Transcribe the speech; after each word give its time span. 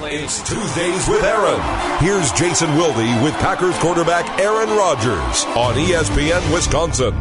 It's 0.00 0.48
Tuesdays 0.48 1.08
with 1.08 1.24
Aaron. 1.24 1.60
Here's 1.98 2.30
Jason 2.32 2.70
Wilde 2.76 3.22
with 3.22 3.34
Packers 3.34 3.76
quarterback 3.78 4.38
Aaron 4.38 4.68
Rodgers 4.70 5.44
on 5.56 5.74
ESPN 5.74 6.52
Wisconsin. 6.54 7.14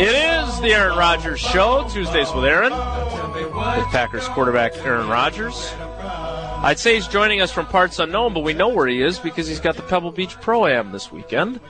It 0.00 0.08
is 0.08 0.60
the 0.60 0.74
Aaron 0.74 0.98
Rodgers 0.98 1.38
Show, 1.38 1.86
Tuesdays 1.88 2.32
with 2.32 2.44
Aaron, 2.44 2.72
with 2.72 3.86
Packers 3.90 4.26
quarterback 4.28 4.76
Aaron 4.78 5.08
Rodgers. 5.08 5.72
I'd 5.78 6.80
say 6.80 6.96
he's 6.96 7.06
joining 7.06 7.40
us 7.40 7.52
from 7.52 7.66
parts 7.66 8.00
unknown, 8.00 8.34
but 8.34 8.40
we 8.40 8.54
know 8.54 8.68
where 8.68 8.88
he 8.88 9.02
is 9.02 9.20
because 9.20 9.46
he's 9.46 9.60
got 9.60 9.76
the 9.76 9.82
Pebble 9.82 10.10
Beach 10.10 10.34
Pro 10.40 10.66
Am 10.66 10.90
this 10.90 11.12
weekend. 11.12 11.60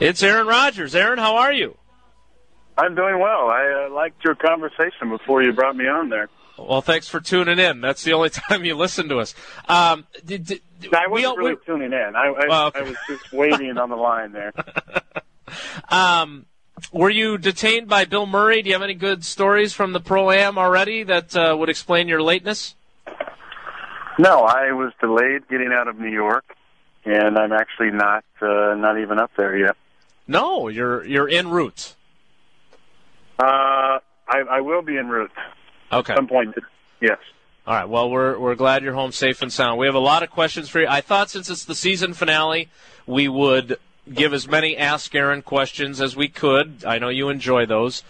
It's 0.00 0.22
Aaron 0.22 0.48
Rodgers. 0.48 0.96
Aaron, 0.96 1.18
how 1.18 1.36
are 1.36 1.52
you? 1.52 1.76
I'm 2.78 2.94
doing 2.94 3.18
well. 3.18 3.48
I 3.48 3.86
uh, 3.86 3.94
liked 3.94 4.24
your 4.24 4.34
conversation 4.34 5.10
before 5.10 5.42
you 5.42 5.52
brought 5.52 5.76
me 5.76 5.86
on 5.86 6.08
there. 6.08 6.28
Well, 6.58 6.80
thanks 6.80 7.08
for 7.08 7.20
tuning 7.20 7.58
in. 7.58 7.80
That's 7.80 8.02
the 8.04 8.12
only 8.12 8.30
time 8.48 8.64
you 8.64 8.74
listen 8.74 9.08
to 9.08 9.18
us. 9.18 9.34
Um, 9.68 10.06
did, 10.24 10.46
did, 10.46 10.60
I 10.94 11.06
wasn't 11.08 11.36
we, 11.36 11.42
really 11.42 11.54
we, 11.54 11.66
tuning 11.66 11.92
in. 11.92 12.16
I, 12.16 12.26
I, 12.26 12.48
well, 12.48 12.66
okay. 12.68 12.80
I 12.80 12.82
was 12.82 12.96
just 13.08 13.32
waiting 13.32 13.76
on 13.78 13.90
the 13.90 13.96
line 13.96 14.32
there. 14.32 14.52
um, 15.88 16.46
were 16.92 17.10
you 17.10 17.38
detained 17.38 17.88
by 17.88 18.04
Bill 18.04 18.26
Murray? 18.26 18.62
Do 18.62 18.68
you 18.68 18.74
have 18.74 18.82
any 18.82 18.94
good 18.94 19.24
stories 19.24 19.72
from 19.72 19.92
the 19.92 20.00
Pro 20.00 20.30
Am 20.30 20.58
already 20.58 21.02
that 21.04 21.36
uh, 21.36 21.56
would 21.58 21.68
explain 21.68 22.08
your 22.08 22.22
lateness? 22.22 22.74
No, 24.18 24.42
I 24.42 24.72
was 24.72 24.92
delayed 25.00 25.48
getting 25.48 25.72
out 25.72 25.88
of 25.88 25.98
New 25.98 26.10
York, 26.10 26.44
and 27.04 27.38
I'm 27.38 27.52
actually 27.52 27.90
not 27.90 28.24
uh, 28.40 28.74
not 28.74 29.00
even 29.00 29.18
up 29.18 29.30
there 29.36 29.56
yet. 29.56 29.76
No, 30.28 30.68
you're 30.68 31.04
you're 31.04 31.28
en 31.28 31.48
route. 31.48 31.94
Uh, 33.38 33.98
I, 34.28 34.38
I 34.50 34.60
will 34.60 34.82
be 34.82 34.98
en 34.98 35.08
route. 35.08 35.32
Okay. 35.92 36.12
At 36.12 36.18
some 36.18 36.28
point, 36.28 36.54
yes. 37.00 37.18
All 37.66 37.74
right. 37.74 37.88
Well, 37.88 38.10
we're 38.10 38.38
we're 38.38 38.54
glad 38.54 38.82
you're 38.82 38.94
home 38.94 39.12
safe 39.12 39.40
and 39.42 39.52
sound. 39.52 39.78
We 39.78 39.86
have 39.86 39.94
a 39.94 40.00
lot 40.00 40.22
of 40.22 40.30
questions 40.30 40.68
for 40.68 40.80
you. 40.80 40.86
I 40.88 41.00
thought 41.00 41.30
since 41.30 41.48
it's 41.48 41.64
the 41.64 41.74
season 41.74 42.12
finale, 42.12 42.68
we 43.06 43.28
would 43.28 43.78
give 44.12 44.34
as 44.34 44.48
many 44.48 44.76
Ask 44.76 45.14
Aaron 45.14 45.42
questions 45.42 46.00
as 46.00 46.16
we 46.16 46.28
could. 46.28 46.84
I 46.84 46.98
know 46.98 47.08
you 47.08 47.28
enjoy 47.28 47.66
those, 47.66 48.02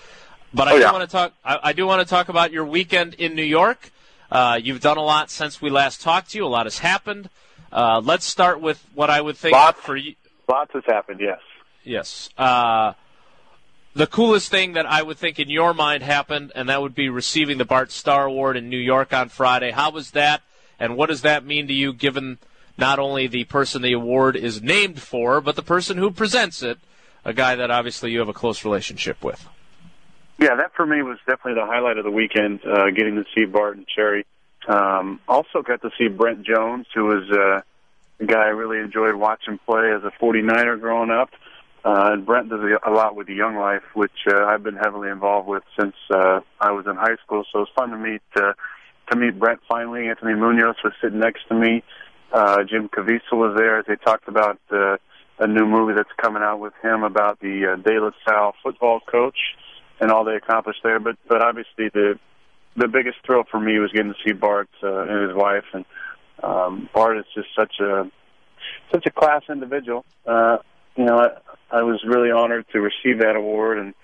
but 0.54 0.68
I 0.68 0.72
oh, 0.72 0.76
yeah. 0.76 0.86
do 0.86 0.92
want 0.92 1.10
to 1.10 1.12
talk. 1.12 1.34
I, 1.44 1.58
I, 1.64 1.72
do 1.74 1.86
want 1.86 2.00
to 2.00 2.08
talk 2.08 2.30
about 2.30 2.50
your 2.50 2.64
weekend 2.64 3.14
in 3.14 3.34
New 3.34 3.42
York. 3.42 3.92
Uh, 4.30 4.58
you've 4.62 4.80
done 4.80 4.96
a 4.96 5.02
lot 5.02 5.30
since 5.30 5.60
we 5.60 5.68
last 5.68 6.00
talked 6.00 6.30
to 6.30 6.38
you. 6.38 6.46
A 6.46 6.48
lot 6.48 6.64
has 6.64 6.78
happened. 6.78 7.28
Uh, 7.70 8.00
let's 8.02 8.24
start 8.24 8.60
with 8.60 8.82
what 8.94 9.10
I 9.10 9.20
would 9.20 9.36
think 9.36 9.52
lots, 9.52 9.80
for 9.80 9.96
you. 9.96 10.14
Lots 10.48 10.72
has 10.72 10.84
happened. 10.86 11.20
Yes. 11.20 11.40
Yes. 11.84 12.30
Uh, 12.38 12.94
the 13.94 14.06
coolest 14.06 14.50
thing 14.50 14.72
that 14.72 14.86
I 14.86 15.02
would 15.02 15.18
think 15.18 15.38
in 15.38 15.50
your 15.50 15.74
mind 15.74 16.02
happened, 16.02 16.52
and 16.54 16.68
that 16.68 16.80
would 16.80 16.94
be 16.94 17.08
receiving 17.08 17.58
the 17.58 17.64
Bart 17.64 17.90
Starr 17.90 18.26
Award 18.26 18.56
in 18.56 18.68
New 18.68 18.78
York 18.78 19.12
on 19.12 19.28
Friday. 19.28 19.70
How 19.70 19.90
was 19.90 20.12
that, 20.12 20.42
and 20.78 20.96
what 20.96 21.08
does 21.08 21.22
that 21.22 21.44
mean 21.44 21.66
to 21.68 21.74
you, 21.74 21.92
given 21.92 22.38
not 22.78 22.98
only 22.98 23.26
the 23.26 23.44
person 23.44 23.82
the 23.82 23.92
award 23.92 24.36
is 24.36 24.62
named 24.62 25.00
for, 25.00 25.40
but 25.40 25.56
the 25.56 25.62
person 25.62 25.98
who 25.98 26.10
presents 26.10 26.62
it, 26.62 26.78
a 27.24 27.32
guy 27.32 27.54
that 27.54 27.70
obviously 27.70 28.10
you 28.10 28.18
have 28.18 28.28
a 28.28 28.32
close 28.32 28.64
relationship 28.64 29.22
with? 29.22 29.46
Yeah, 30.38 30.56
that 30.56 30.74
for 30.74 30.86
me 30.86 31.02
was 31.02 31.18
definitely 31.26 31.60
the 31.60 31.66
highlight 31.66 31.98
of 31.98 32.04
the 32.04 32.10
weekend, 32.10 32.60
uh, 32.64 32.90
getting 32.90 33.16
to 33.16 33.24
see 33.34 33.44
Bart 33.44 33.76
and 33.76 33.86
Cherry. 33.86 34.26
Um, 34.66 35.20
also 35.28 35.62
got 35.62 35.82
to 35.82 35.90
see 35.98 36.08
Brent 36.08 36.44
Jones, 36.44 36.86
who 36.94 37.04
was 37.04 37.30
uh, 37.30 37.60
a 38.20 38.26
guy 38.26 38.44
I 38.44 38.48
really 38.48 38.78
enjoyed 38.78 39.14
watching 39.14 39.58
play 39.58 39.92
as 39.92 40.02
a 40.02 40.10
49er 40.22 40.80
growing 40.80 41.10
up. 41.10 41.30
Uh, 41.84 42.10
and 42.12 42.24
Brent 42.24 42.48
does 42.48 42.60
a 42.86 42.90
lot 42.90 43.16
with 43.16 43.26
the 43.26 43.34
Young 43.34 43.56
Life, 43.56 43.82
which 43.94 44.26
uh, 44.30 44.44
I've 44.44 44.62
been 44.62 44.76
heavily 44.76 45.08
involved 45.08 45.48
with 45.48 45.64
since 45.78 45.94
uh, 46.10 46.40
I 46.60 46.70
was 46.70 46.86
in 46.86 46.94
high 46.94 47.16
school. 47.24 47.44
So 47.52 47.62
it's 47.62 47.72
fun 47.74 47.90
to 47.90 47.98
meet 47.98 48.22
uh, 48.36 48.52
to 49.10 49.16
meet 49.16 49.38
Brent 49.38 49.60
finally. 49.68 50.08
Anthony 50.08 50.34
Munoz 50.34 50.76
was 50.84 50.92
sitting 51.02 51.18
next 51.18 51.48
to 51.48 51.54
me. 51.54 51.82
Uh, 52.32 52.62
Jim 52.64 52.88
Caviezel 52.88 53.32
was 53.32 53.56
there 53.58 53.82
they 53.86 53.96
talked 53.96 54.28
about 54.28 54.58
uh, 54.70 54.96
a 55.38 55.46
new 55.46 55.66
movie 55.66 55.92
that's 55.94 56.12
coming 56.16 56.42
out 56.42 56.60
with 56.60 56.72
him 56.82 57.02
about 57.02 57.40
the 57.40 57.72
uh, 57.72 57.76
De 57.76 58.00
La 58.00 58.10
Salle 58.24 58.54
football 58.62 59.00
coach 59.00 59.36
and 60.00 60.10
all 60.10 60.24
they 60.24 60.36
accomplished 60.36 60.80
there. 60.84 61.00
But 61.00 61.16
but 61.28 61.42
obviously 61.42 61.88
the 61.92 62.18
the 62.76 62.88
biggest 62.88 63.18
thrill 63.26 63.44
for 63.50 63.60
me 63.60 63.78
was 63.78 63.90
getting 63.92 64.12
to 64.12 64.18
see 64.24 64.32
Bart 64.32 64.68
uh, 64.82 65.02
and 65.02 65.28
his 65.28 65.36
wife. 65.36 65.64
And 65.72 65.84
um, 66.42 66.88
Bart 66.94 67.18
is 67.18 67.24
just 67.34 67.48
such 67.58 67.80
a 67.80 68.10
such 68.92 69.04
a 69.06 69.10
class 69.10 69.42
individual. 69.48 70.04
Uh, 70.26 70.58
you 70.96 71.04
know, 71.04 71.36
I, 71.72 71.82
was 71.82 72.02
really 72.06 72.30
honored 72.30 72.66
to 72.72 72.80
receive 72.80 73.20
that 73.20 73.36
award 73.36 73.78
and 73.78 73.94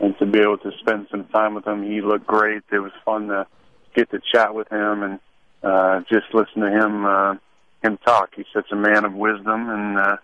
and 0.00 0.18
to 0.18 0.26
be 0.26 0.40
able 0.40 0.58
to 0.58 0.72
spend 0.80 1.06
some 1.10 1.26
time 1.26 1.54
with 1.54 1.66
him. 1.66 1.84
He 1.84 2.00
looked 2.00 2.26
great. 2.26 2.62
It 2.72 2.80
was 2.80 2.90
fun 3.04 3.28
to 3.28 3.46
get 3.94 4.10
to 4.10 4.20
chat 4.34 4.52
with 4.52 4.68
him 4.68 5.02
and 5.04 5.20
uh, 5.62 6.00
just 6.12 6.34
listen 6.34 6.62
to 6.62 6.70
him 6.70 7.04
uh, 7.06 7.34
him 7.82 7.98
talk. 8.04 8.30
He's 8.34 8.46
such 8.52 8.70
a 8.72 8.76
man 8.76 9.04
of 9.04 9.14
wisdom, 9.14 9.68
and 9.68 9.98
uh, 9.98 10.16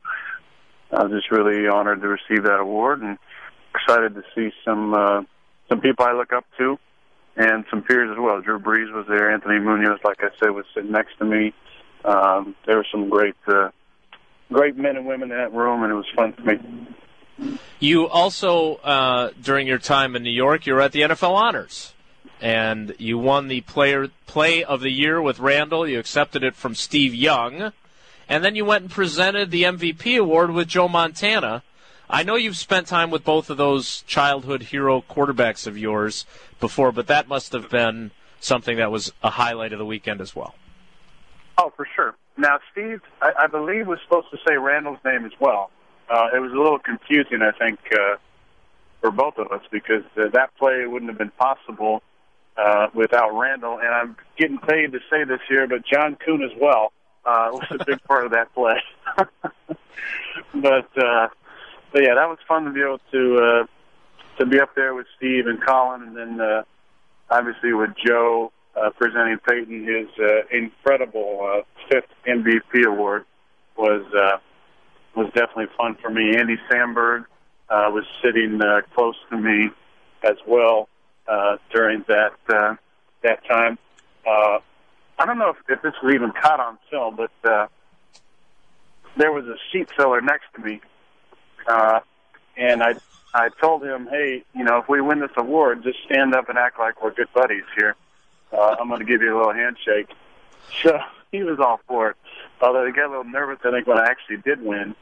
I 0.93 1.05
was 1.05 1.13
just 1.13 1.31
really 1.31 1.69
honored 1.69 2.01
to 2.01 2.09
receive 2.09 2.45
that 2.45 2.61
award 2.61 3.03
and 3.03 3.19
excited 3.75 4.15
to 4.15 4.23
see 4.35 4.53
some 4.65 4.95
uh, 4.95 5.23
some 5.69 5.81
people 5.81 6.05
I 6.05 6.13
look 6.13 6.33
up 6.33 6.45
to 6.59 6.79
and 7.37 7.65
some 7.71 7.83
peers 7.83 8.11
as 8.11 8.19
well. 8.19 8.41
Drew 8.41 8.59
Brees 8.59 8.93
was 8.93 9.07
there. 9.09 9.31
Anthony 9.31 9.61
Munoz, 9.61 10.01
like 10.05 10.19
I 10.21 10.29
said, 10.41 10.51
was 10.51 10.65
sitting 10.75 10.91
next 10.91 11.17
to 11.19 11.25
me. 11.25 11.55
Um, 12.05 12.57
there 12.67 12.77
were 12.77 12.87
some 12.91 13.09
great 13.09 13.37
uh, 13.47 13.71
great 14.53 14.77
men 14.77 14.97
and 14.97 15.07
women 15.07 15.31
in 15.31 15.37
that 15.37 15.53
room, 15.53 15.83
and 15.83 15.93
it 15.93 15.95
was 15.95 16.07
fun 16.15 16.33
for 16.33 16.43
me. 16.43 17.59
You 17.79 18.09
also, 18.09 18.77
uh, 18.77 19.31
during 19.41 19.67
your 19.67 19.79
time 19.79 20.17
in 20.17 20.23
New 20.23 20.31
York, 20.31 20.67
you 20.67 20.75
were 20.75 20.81
at 20.81 20.93
the 20.93 21.03
NFL 21.03 21.35
Honors, 21.35 21.93
and 22.41 22.95
you 22.99 23.19
won 23.19 23.49
the 23.49 23.61
Player 23.63 24.09
Play 24.27 24.65
of 24.65 24.81
the 24.81 24.91
Year 24.91 25.23
with 25.23 25.39
Randall. 25.39 25.87
You 25.87 25.99
accepted 25.99 26.43
it 26.43 26.57
from 26.57 26.75
Steve 26.75 27.15
Young, 27.15 27.73
and 28.29 28.45
then 28.45 28.57
you 28.57 28.65
went 28.65 28.83
and 28.83 28.91
presented 28.91 29.51
the 29.51 29.63
MVP 29.63 30.19
award 30.19 30.51
with 30.51 30.69
Joe 30.69 30.89
Montana. 30.89 31.63
I 32.11 32.23
know 32.23 32.37
you've 32.37 32.57
spent 32.57 32.87
time 32.87 33.11
with 33.11 33.23
both 33.23 33.51
of 33.51 33.59
those 33.59 34.03
childhood 34.03 34.63
hero 34.65 35.05
quarterbacks 35.09 35.67
of 35.67 35.77
yours 35.77 36.25
before, 36.59 36.91
but 36.91 37.07
that 37.07 37.29
must 37.29 37.53
have 37.53 37.69
been 37.69 38.11
something 38.41 38.79
that 38.79 38.91
was 38.91 39.13
a 39.23 39.31
highlight 39.31 39.73
of 39.73 39.79
the 39.79 39.85
weekend 39.85 40.21
as 40.21 40.35
well. 40.35 40.55
Oh, 41.59 41.73
for 41.77 41.87
sure. 41.95 41.98
Now, 42.39 42.61
Steve, 42.71 43.01
I, 43.21 43.33
I 43.41 43.47
believe 43.49 43.89
was 43.89 43.99
supposed 44.05 44.29
to 44.31 44.39
say 44.49 44.57
Randall's 44.57 45.01
name 45.05 45.25
as 45.27 45.33
well. 45.41 45.71
Uh, 46.09 46.29
it 46.35 46.39
was 46.39 46.53
a 46.53 46.57
little 46.57 46.79
confusing, 46.79 47.43
I 47.43 47.51
think, 47.51 47.81
uh, 47.93 48.17
for 49.01 49.11
both 49.11 49.39
of 49.39 49.53
us 49.53 49.63
because 49.71 50.05
uh, 50.17 50.29
that 50.33 50.57
play 50.57 50.87
wouldn't 50.87 51.11
have 51.11 51.19
been 51.19 51.33
possible 51.33 52.03
uh, 52.57 52.87
without 52.95 53.37
Randall. 53.37 53.79
And 53.79 53.89
I'm 53.89 54.17
getting 54.39 54.59
paid 54.59 54.93
to 54.93 55.01
say 55.11 55.25
this 55.25 55.41
here, 55.49 55.67
but 55.67 55.85
John 55.85 56.17
Kuhn 56.25 56.43
as 56.43 56.57
well 56.59 56.93
uh, 57.25 57.51
was 57.53 57.67
a 57.73 57.85
big 57.85 58.03
part 58.05 58.25
of 58.25 58.31
that 58.31 58.55
play. 58.55 58.81
but, 60.55 60.89
uh, 60.97 61.29
but 61.93 62.03
yeah, 62.03 62.15
that 62.15 62.29
was 62.29 62.39
fun 62.47 62.65
to 62.65 62.71
be 62.71 62.81
able 62.81 63.01
to 63.13 63.37
uh, 63.37 63.67
to 64.39 64.47
be 64.47 64.61
up 64.61 64.75
there 64.77 64.95
with 64.95 65.07
Steve 65.17 65.47
and 65.49 65.61
Colin, 65.61 66.03
and 66.03 66.17
then 66.17 66.41
uh, 66.41 66.63
obviously 67.29 67.73
with 67.73 67.91
Joe 68.07 68.53
uh, 68.81 68.91
presenting 68.91 69.39
Peyton 69.39 69.85
his 69.85 70.09
uh, 70.19 70.47
incredible 70.51 71.41
uh, 71.43 71.63
fifth 71.91 72.11
MVP 72.27 72.87
award 72.87 73.25
was 73.77 74.03
uh, 74.15 74.39
was 75.17 75.31
definitely 75.35 75.67
fun 75.77 75.97
for 76.01 76.11
me. 76.11 76.37
Andy 76.37 76.57
Samberg 76.71 77.25
uh, 77.71 77.91
was 77.93 78.05
sitting 78.23 78.61
uh, 78.61 78.81
close 78.95 79.17
to 79.31 79.37
me 79.37 79.71
as 80.23 80.37
well 80.47 80.89
uh, 81.27 81.57
during 81.73 82.05
that 82.09 82.35
uh, 82.49 82.75
that 83.23 83.45
time. 83.47 83.79
Uh, 84.27 84.59
I 85.21 85.27
don't 85.27 85.39
know 85.39 85.51
if, 85.51 85.57
if 85.69 85.83
this 85.83 85.95
was 86.03 86.15
even 86.15 86.33
caught 86.33 86.61
on 86.61 86.79
film, 86.91 87.17
but 87.17 87.51
uh, 87.51 87.67
there 89.17 89.33
was 89.33 89.45
a 89.47 89.57
seat 89.73 89.91
filler 89.97 90.21
next 90.21 90.47
to 90.55 90.61
me, 90.61 90.81
uh, 91.67 92.01
and 92.57 92.83
I 92.83 92.95
I 93.35 93.49
told 93.61 93.83
him, 93.83 94.09
hey, 94.11 94.45
you 94.55 94.65
know, 94.65 94.79
if 94.79 94.89
we 94.89 95.01
win 95.01 95.21
this 95.21 95.31
award, 95.37 95.83
just 95.83 95.99
stand 96.05 96.35
up 96.35 96.49
and 96.49 96.59
act 96.59 96.79
like 96.79 97.03
we're 97.03 97.13
good 97.13 97.29
buddies 97.35 97.65
here 97.77 97.97
uh, 98.53 98.77
I'm 98.81 98.89
going 98.89 99.01
to 99.01 99.07
give 99.07 99.23
you 99.23 99.35
a 99.35 99.39
little 99.39 99.55
handshake. 99.55 100.09
So 100.83 100.99
he 101.33 101.43
was 101.43 101.59
all 101.61 101.81
for 101.87 102.11
it. 102.11 102.17
Although 102.61 102.87
he 102.87 102.93
got 102.93 103.07
a 103.07 103.11
little 103.11 103.25
nervous, 103.25 103.59
I 103.65 103.71
think, 103.71 103.87
when 103.87 103.99
I 103.99 104.07
actually 104.07 104.39
did 104.39 104.63
win. 104.63 104.95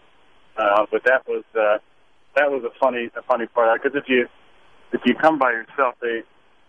Uh, 0.56 0.86
but 0.90 1.04
that 1.04 1.26
was 1.28 1.44
uh, 1.54 1.78
that 2.34 2.50
was 2.50 2.64
a 2.64 2.70
funny 2.80 3.10
a 3.16 3.22
funny 3.22 3.46
part 3.46 3.82
because 3.82 3.96
if 3.96 4.08
you 4.08 4.26
if 4.92 5.00
you 5.04 5.14
come 5.14 5.38
by 5.38 5.50
yourself, 5.50 5.94
they 6.00 6.22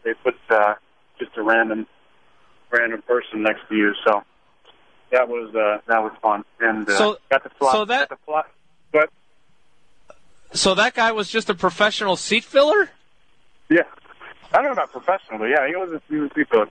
they 0.03 0.13
put 0.13 0.35
uh, 0.49 0.75
just 1.19 1.31
a 1.37 1.41
random 1.41 1.87
random 2.69 3.01
person 3.03 3.43
next 3.43 3.61
to 3.69 3.75
you. 3.75 3.93
So 4.05 4.23
that 5.11 5.29
was 5.29 5.55
uh, 5.55 5.79
that 5.87 6.03
was 6.03 6.11
fun 6.21 6.43
and 6.59 6.89
uh, 6.89 6.97
so, 6.97 7.17
got 7.29 7.43
to 7.43 7.49
fly. 7.57 7.71
So 7.71 7.85
that 7.85 8.09
got 8.09 8.15
to 8.15 8.21
fly. 8.25 8.43
But 8.91 9.09
so 10.53 10.75
that 10.75 10.93
guy 10.93 11.11
was 11.11 11.29
just 11.29 11.49
a 11.49 11.53
professional 11.53 12.15
seat 12.17 12.43
filler. 12.43 12.89
Yeah, 13.69 13.83
I 14.51 14.57
don't 14.57 14.65
know 14.65 14.71
about 14.71 14.91
professional, 14.91 15.39
but 15.39 15.45
yeah, 15.45 15.67
he 15.67 15.75
was 15.75 15.91
a, 15.91 16.01
he 16.09 16.15
was 16.15 16.69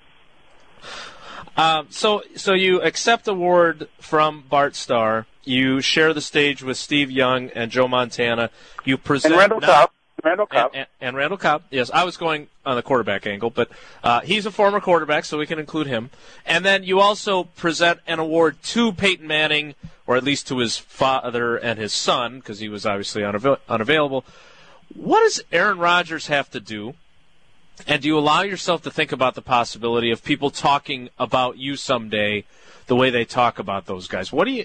Um, 1.57 1.87
so, 1.91 2.23
so 2.35 2.53
you 2.53 2.81
accept 2.83 3.29
award 3.29 3.89
from 4.01 4.45
Bart 4.49 4.75
Starr. 4.75 5.27
You 5.45 5.81
share 5.81 6.13
the 6.13 6.21
stage 6.21 6.63
with 6.63 6.77
Steve 6.77 7.11
Young 7.11 7.51
and 7.51 7.71
Joe 7.71 7.87
Montana. 7.87 8.51
You 8.85 8.99
present 8.99 9.35
and 9.35 9.39
Randall 9.39 9.61
Cobb. 9.61 9.91
Randall 10.25 10.47
Cobb. 10.47 10.71
And, 10.75 10.81
and, 10.81 10.87
and, 11.01 11.17
Randall 11.17 11.39
Cobb. 11.39 11.63
Yes, 11.71 11.91
I 11.93 12.05
was 12.05 12.17
going 12.17 12.49
on 12.65 12.75
the 12.77 12.83
quarterback 12.83 13.27
angle, 13.27 13.51
but 13.51 13.71
uh, 14.03 14.21
he's 14.21 14.47
a 14.47 14.51
former 14.51 14.81
quarterback, 14.81 15.25
so 15.25 15.39
we 15.39 15.47
can 15.47 15.59
include 15.59 15.87
him. 15.87 16.11
And 16.45 16.65
then 16.65 16.83
you 16.83 17.01
also 17.01 17.45
present 17.45 18.01
an 18.07 18.19
award 18.19 18.61
to 18.65 18.93
Peyton 18.93 19.27
Manning, 19.27 19.75
or 20.07 20.17
at 20.17 20.25
least 20.25 20.49
to 20.49 20.59
his 20.59 20.77
father 20.77 21.57
and 21.57 21.79
his 21.79 21.93
son, 21.93 22.41
because 22.41 22.59
he 22.59 22.69
was 22.69 22.85
obviously 22.85 23.23
unavail- 23.23 23.59
unavailable. 23.69 24.25
What 24.95 25.21
does 25.21 25.43
Aaron 25.53 25.79
Rodgers 25.79 26.27
have 26.27 26.51
to 26.51 26.61
do? 26.61 26.95
And 27.87 28.03
do 28.03 28.09
you 28.09 28.19
allow 28.19 28.43
yourself 28.43 28.83
to 28.83 28.91
think 28.91 29.13
about 29.13 29.35
the 29.35 29.43
possibility 29.43 30.11
of 30.11 30.25
people 30.25 30.51
talking 30.51 31.11
about 31.19 31.59
you 31.59 31.77
someday 31.77 32.45
the 32.87 32.97
way 32.97 33.11
they 33.11 33.25
talk 33.25 33.59
about 33.59 33.87
those 33.87 34.09
guys? 34.09 34.33
What 34.33 34.47
do 34.47 34.53
you, 34.53 34.65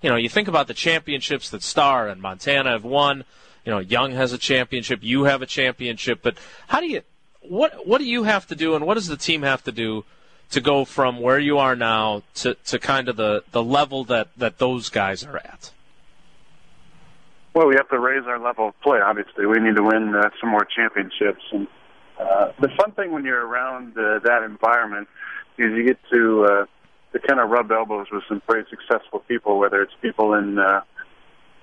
you 0.00 0.10
know, 0.10 0.16
you 0.16 0.28
think 0.28 0.48
about 0.48 0.68
the 0.68 0.74
championships 0.74 1.50
that 1.50 1.62
Starr 1.62 2.08
and 2.08 2.20
Montana 2.20 2.70
have 2.70 2.84
won. 2.84 3.24
You 3.64 3.72
know, 3.72 3.78
Young 3.78 4.12
has 4.12 4.32
a 4.32 4.38
championship, 4.38 5.00
you 5.02 5.24
have 5.24 5.42
a 5.42 5.46
championship, 5.46 6.20
but 6.22 6.36
how 6.68 6.80
do 6.80 6.86
you, 6.86 7.02
what, 7.40 7.86
what 7.86 7.98
do 7.98 8.04
you 8.04 8.24
have 8.24 8.46
to 8.48 8.54
do, 8.54 8.74
and 8.74 8.86
what 8.86 8.94
does 8.94 9.06
the 9.06 9.16
team 9.16 9.42
have 9.42 9.62
to 9.64 9.72
do 9.72 10.04
to 10.50 10.60
go 10.60 10.84
from 10.84 11.20
where 11.20 11.38
you 11.38 11.58
are 11.58 11.74
now 11.76 12.22
to, 12.34 12.54
to 12.66 12.78
kind 12.78 13.08
of 13.08 13.16
the, 13.16 13.42
the 13.52 13.62
level 13.62 14.04
that, 14.04 14.28
that 14.36 14.58
those 14.58 14.88
guys 14.88 15.24
are 15.24 15.36
at? 15.36 15.70
Well, 17.54 17.68
we 17.68 17.74
have 17.76 17.88
to 17.90 17.98
raise 17.98 18.24
our 18.26 18.38
level 18.38 18.68
of 18.68 18.80
play. 18.80 19.00
Obviously, 19.00 19.46
we 19.46 19.60
need 19.60 19.76
to 19.76 19.82
win 19.82 20.14
uh, 20.14 20.30
some 20.40 20.50
more 20.50 20.66
championships. 20.76 21.42
And 21.52 21.68
uh, 22.22 22.52
the 22.60 22.68
fun 22.78 22.92
thing 22.92 23.12
when 23.12 23.24
you're 23.24 23.46
around 23.46 23.96
uh, 23.98 24.20
that 24.24 24.42
environment 24.44 25.08
is 25.58 25.72
you 25.72 25.84
get 25.84 25.98
to 26.12 26.44
uh, 26.44 26.66
to 27.12 27.18
kind 27.26 27.40
of 27.40 27.50
rub 27.50 27.70
elbows 27.70 28.06
with 28.10 28.22
some 28.28 28.40
pretty 28.40 28.68
successful 28.70 29.20
people, 29.20 29.58
whether 29.58 29.82
it's 29.82 29.92
people 30.00 30.34
in 30.34 30.58
uh, 30.58 30.82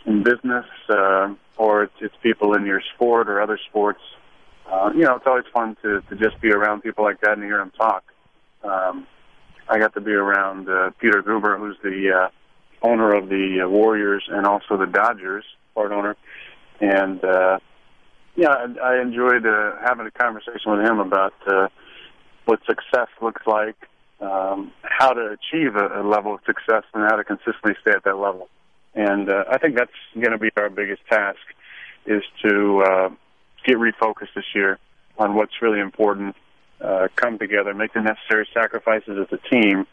in 0.05 0.23
business 0.23 0.65
uh, 0.89 1.33
or 1.57 1.83
it's, 1.83 1.93
it's 2.01 2.15
people 2.21 2.53
in 2.55 2.65
your 2.65 2.81
sport 2.95 3.29
or 3.29 3.41
other 3.41 3.59
sports. 3.69 4.01
Uh, 4.71 4.91
you 4.93 5.01
know, 5.01 5.15
it's 5.15 5.25
always 5.25 5.45
fun 5.53 5.75
to 5.81 6.01
to 6.09 6.15
just 6.15 6.39
be 6.41 6.51
around 6.51 6.81
people 6.81 7.03
like 7.03 7.19
that 7.21 7.33
and 7.33 7.43
hear 7.43 7.57
them 7.57 7.71
talk. 7.77 8.03
Um, 8.63 9.07
I 9.67 9.77
got 9.77 9.93
to 9.93 10.01
be 10.01 10.11
around 10.11 10.69
uh, 10.69 10.91
Peter 10.99 11.21
Guber, 11.21 11.57
who's 11.57 11.77
the 11.83 12.11
uh, 12.11 12.29
owner 12.81 13.15
of 13.15 13.29
the 13.29 13.61
uh, 13.63 13.69
Warriors 13.69 14.23
and 14.29 14.45
also 14.45 14.77
the 14.77 14.85
Dodgers 14.85 15.45
part 15.75 15.91
owner, 15.91 16.15
and 16.81 17.23
uh, 17.23 17.59
yeah, 18.39 18.55
I, 18.81 18.93
I 18.93 19.01
enjoyed 19.01 19.45
uh, 19.45 19.73
having 19.85 20.07
a 20.07 20.11
conversation 20.11 20.71
with 20.71 20.85
him 20.85 20.99
about 20.99 21.33
uh, 21.45 21.67
what 22.45 22.59
success 22.65 23.09
looks 23.21 23.41
like, 23.45 23.75
um, 24.21 24.71
how 24.81 25.11
to 25.11 25.35
achieve 25.37 25.75
a, 25.75 26.01
a 26.01 26.03
level 26.07 26.35
of 26.35 26.39
success, 26.45 26.83
and 26.93 27.03
how 27.03 27.17
to 27.17 27.25
consistently 27.25 27.73
stay 27.81 27.91
at 27.91 28.05
that 28.05 28.15
level. 28.15 28.47
And 28.95 29.29
uh, 29.29 29.43
I 29.51 29.57
think 29.57 29.75
that's 29.75 29.91
going 30.13 30.31
to 30.31 30.37
be 30.37 30.49
our 30.55 30.69
biggest 30.69 31.01
task 31.09 31.39
is 32.05 32.23
to 32.43 32.83
uh, 32.87 33.09
get 33.65 33.75
refocused 33.75 34.33
this 34.35 34.45
year 34.55 34.79
on 35.17 35.35
what's 35.35 35.61
really 35.61 35.81
important, 35.81 36.33
uh, 36.79 37.09
come 37.17 37.37
together, 37.37 37.73
make 37.73 37.93
the 37.93 38.01
necessary 38.01 38.47
sacrifices 38.53 39.17
as 39.19 39.37
a 39.37 39.49
team 39.53 39.85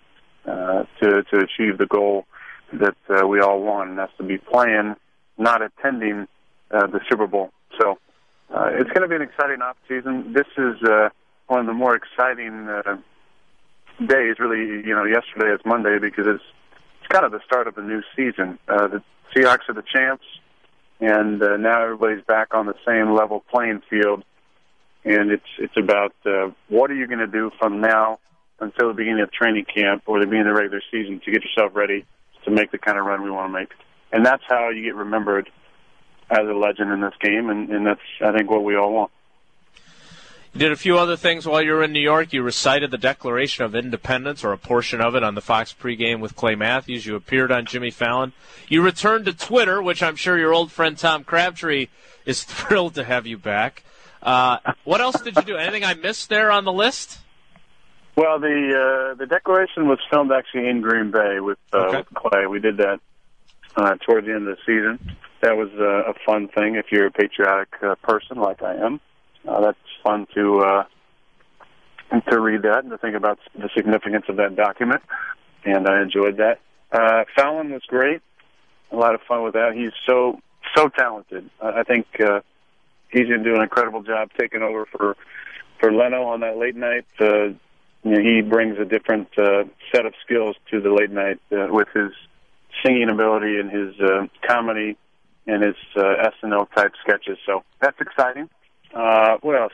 uh, 0.47 0.85
to 1.03 1.25
to 1.25 1.37
achieve 1.39 1.79
the 1.79 1.87
goal 1.87 2.27
that 2.73 2.97
uh, 3.11 3.27
we 3.27 3.41
all 3.41 3.61
want, 3.61 3.91
and 3.91 3.99
that's 3.99 4.17
to 4.19 4.23
be 4.23 4.39
playing 4.39 4.95
not 5.37 5.63
attending 5.63 6.29
uh, 6.71 6.87
the 6.87 7.01
Super 7.11 7.27
Bowl. 7.27 7.51
So 7.81 7.99
uh, 8.55 8.71
it's 8.73 8.91
going 8.91 9.03
to 9.03 9.09
be 9.09 9.17
an 9.17 9.23
exciting 9.23 9.63
off 9.63 9.77
season. 9.89 10.33
This 10.33 10.47
is 10.57 10.83
uh, 10.83 11.09
one 11.47 11.61
of 11.61 11.67
the 11.67 11.73
more 11.73 11.95
exciting 11.97 12.69
uh, 12.69 12.97
days. 14.07 14.37
Really, 14.39 14.87
you 14.87 14.95
know, 14.95 15.05
yesterday 15.05 15.53
is 15.55 15.61
Monday 15.65 15.99
because 15.99 16.27
it's 16.27 16.45
it's 17.01 17.09
kind 17.09 17.25
of 17.25 17.33
the 17.33 17.41
start 17.45 17.67
of 17.67 17.75
the 17.75 17.83
new 17.83 18.03
season. 18.17 18.59
Uh, 18.69 18.89
the 18.89 19.03
Seahawks 19.35 19.69
are 19.69 19.75
the 19.75 19.83
champs, 19.83 20.25
and 21.01 21.43
uh, 21.43 21.57
now 21.57 21.83
everybody's 21.83 22.25
back 22.25 22.55
on 22.55 22.67
the 22.67 22.75
same 22.87 23.15
level 23.15 23.45
playing 23.51 23.83
field. 23.89 24.25
And 25.05 25.31
it's 25.31 25.47
it's 25.59 25.77
about 25.77 26.15
uh, 26.25 26.51
what 26.69 26.91
are 26.91 26.95
you 26.95 27.07
going 27.07 27.21
to 27.21 27.27
do 27.27 27.51
from 27.59 27.81
now 27.81 28.19
until 28.59 28.89
the 28.89 28.95
beginning 28.95 29.23
of 29.23 29.31
training 29.31 29.67
camp 29.73 30.05
or 30.07 30.19
the 30.19 30.27
beginning 30.27 30.49
of 30.49 30.55
the 30.55 30.61
regular 30.61 30.83
season 30.91 31.21
to 31.25 31.31
get 31.31 31.43
yourself 31.45 31.73
ready 31.75 32.05
to 32.45 32.51
make 32.51 32.71
the 32.71 32.79
kind 32.79 32.99
of 32.99 33.05
run 33.05 33.23
we 33.23 33.31
want 33.31 33.53
to 33.53 33.53
make 33.53 33.71
and 34.13 34.25
that's 34.25 34.43
how 34.49 34.71
you 34.71 34.83
get 34.83 34.95
remembered 34.95 35.51
as 36.31 36.46
a 36.46 36.52
legend 36.52 36.93
in 36.93 37.00
this 37.00 37.14
game, 37.20 37.50
and, 37.50 37.70
and 37.70 37.87
that's 37.87 38.00
I 38.20 38.32
think 38.32 38.50
what 38.50 38.64
we 38.64 38.76
all 38.76 38.93
want. 38.93 39.11
You 40.52 40.61
did 40.61 40.73
a 40.73 40.76
few 40.76 40.96
other 40.96 41.17
things 41.17 41.46
while 41.46 41.61
you 41.61 41.73
were 41.73 41.82
in 41.82 41.93
New 41.93 42.00
York. 42.00 42.32
You 42.32 42.43
recited 42.43 42.90
the 42.90 42.96
Declaration 42.96 43.64
of 43.64 43.75
Independence, 43.75 44.43
or 44.43 44.52
a 44.52 44.56
portion 44.56 45.02
of 45.02 45.14
it, 45.14 45.23
on 45.23 45.34
the 45.34 45.43
Fox 45.43 45.75
pregame 45.78 46.20
with 46.20 46.34
Clay 46.34 46.55
Matthews. 46.55 47.05
You 47.05 47.14
appeared 47.14 47.52
on 47.52 47.67
Jimmy 47.67 47.90
Fallon. 47.90 48.32
You 48.67 48.81
returned 48.81 49.26
to 49.26 49.34
Twitter, 49.34 49.82
which 49.82 50.02
I'm 50.02 50.17
sure 50.17 50.38
your 50.38 50.55
old 50.55 50.73
friend 50.73 50.96
Tom 50.96 51.25
Crabtree 51.25 51.88
is 52.25 52.43
thrilled 52.44 52.94
to 52.94 53.05
have 53.05 53.26
you 53.26 53.37
back. 53.37 53.84
Uh, 54.23 54.58
what 54.84 55.02
else 55.02 55.20
did 55.20 55.37
you 55.37 55.43
do? 55.43 55.56
Anything 55.56 55.84
I 55.84 55.93
missed 55.93 56.31
there 56.31 56.50
on 56.50 56.64
the 56.64 56.73
list? 56.73 57.19
Well, 58.17 58.38
the 58.40 59.11
uh, 59.11 59.14
the 59.14 59.26
Declaration 59.26 59.88
was 59.88 59.99
filmed 60.11 60.32
actually 60.32 60.69
in 60.69 60.81
Green 60.81 61.11
Bay 61.11 61.38
with, 61.40 61.58
uh, 61.75 61.78
okay. 61.81 61.99
with 61.99 62.14
Clay. 62.14 62.46
We 62.46 62.61
did 62.61 62.78
that 62.78 62.99
uh, 63.76 63.96
toward 63.96 64.25
the 64.25 64.32
end 64.32 64.49
of 64.49 64.56
the 64.56 64.62
season. 64.64 65.17
That 65.43 65.56
was 65.56 65.69
uh, 65.79 66.11
a 66.11 66.15
fun 66.25 66.49
thing 66.49 66.77
if 66.77 66.87
you're 66.91 67.06
a 67.06 67.11
patriotic 67.11 67.69
uh, 67.83 67.94
person 67.97 68.38
like 68.38 68.62
I 68.62 68.75
am. 68.75 69.00
Uh, 69.47 69.61
that's 69.61 69.79
fun 70.03 70.27
to 70.35 70.61
uh, 70.61 70.85
to 72.31 72.41
read 72.41 72.62
that 72.62 72.81
and 72.83 72.91
to 72.91 72.99
think 72.99 73.17
about 73.17 73.38
the 73.55 73.69
significance 73.77 74.25
of 74.29 74.37
that 74.37 74.56
document, 74.56 75.03
and 75.65 75.87
I 75.87 76.03
enjoyed 76.03 76.38
that. 76.38 76.61
Uh, 76.91 77.25
Fallon 77.37 77.71
was 77.71 77.83
great, 77.87 78.23
a 78.91 78.97
lot 78.97 79.15
of 79.15 79.21
fun 79.29 79.43
with 79.43 79.55
that. 79.55 79.75
He's 79.75 79.93
so 80.06 80.41
so 80.75 80.88
talented. 80.88 81.49
I 81.61 81.83
think 81.83 82.06
uh, 82.21 82.41
he's 83.11 83.29
going 83.29 83.43
to 83.43 83.44
do 83.44 83.55
an 83.55 83.62
incredible 83.62 84.03
job 84.03 84.31
taking 84.38 84.62
over 84.62 84.87
for 84.87 85.17
for 85.81 85.93
Leno 85.93 86.25
on 86.25 86.41
that 86.41 86.56
late 86.56 86.77
night. 86.77 87.06
Uh, 87.21 87.55
you 88.03 88.12
know, 88.12 88.21
he 88.21 88.41
brings 88.41 88.79
a 88.79 88.85
different 88.85 89.29
uh, 89.38 89.65
set 89.93 90.06
of 90.06 90.15
skills 90.25 90.56
to 90.71 90.81
the 90.81 90.91
late 90.91 91.11
night 91.11 91.41
uh, 91.53 91.67
with 91.71 91.88
his 91.94 92.12
singing 92.85 93.09
ability 93.11 93.59
and 93.59 93.71
his 93.71 94.00
uh, 94.00 94.27
comedy 94.47 94.97
and 95.47 95.63
his 95.63 95.77
uh, 95.97 96.31
SNL 96.43 96.67
type 96.75 96.93
sketches. 97.03 97.39
So 97.47 97.63
that's 97.81 98.01
exciting. 98.01 98.49
Uh, 98.95 99.37
what 99.43 99.61
else? 99.61 99.73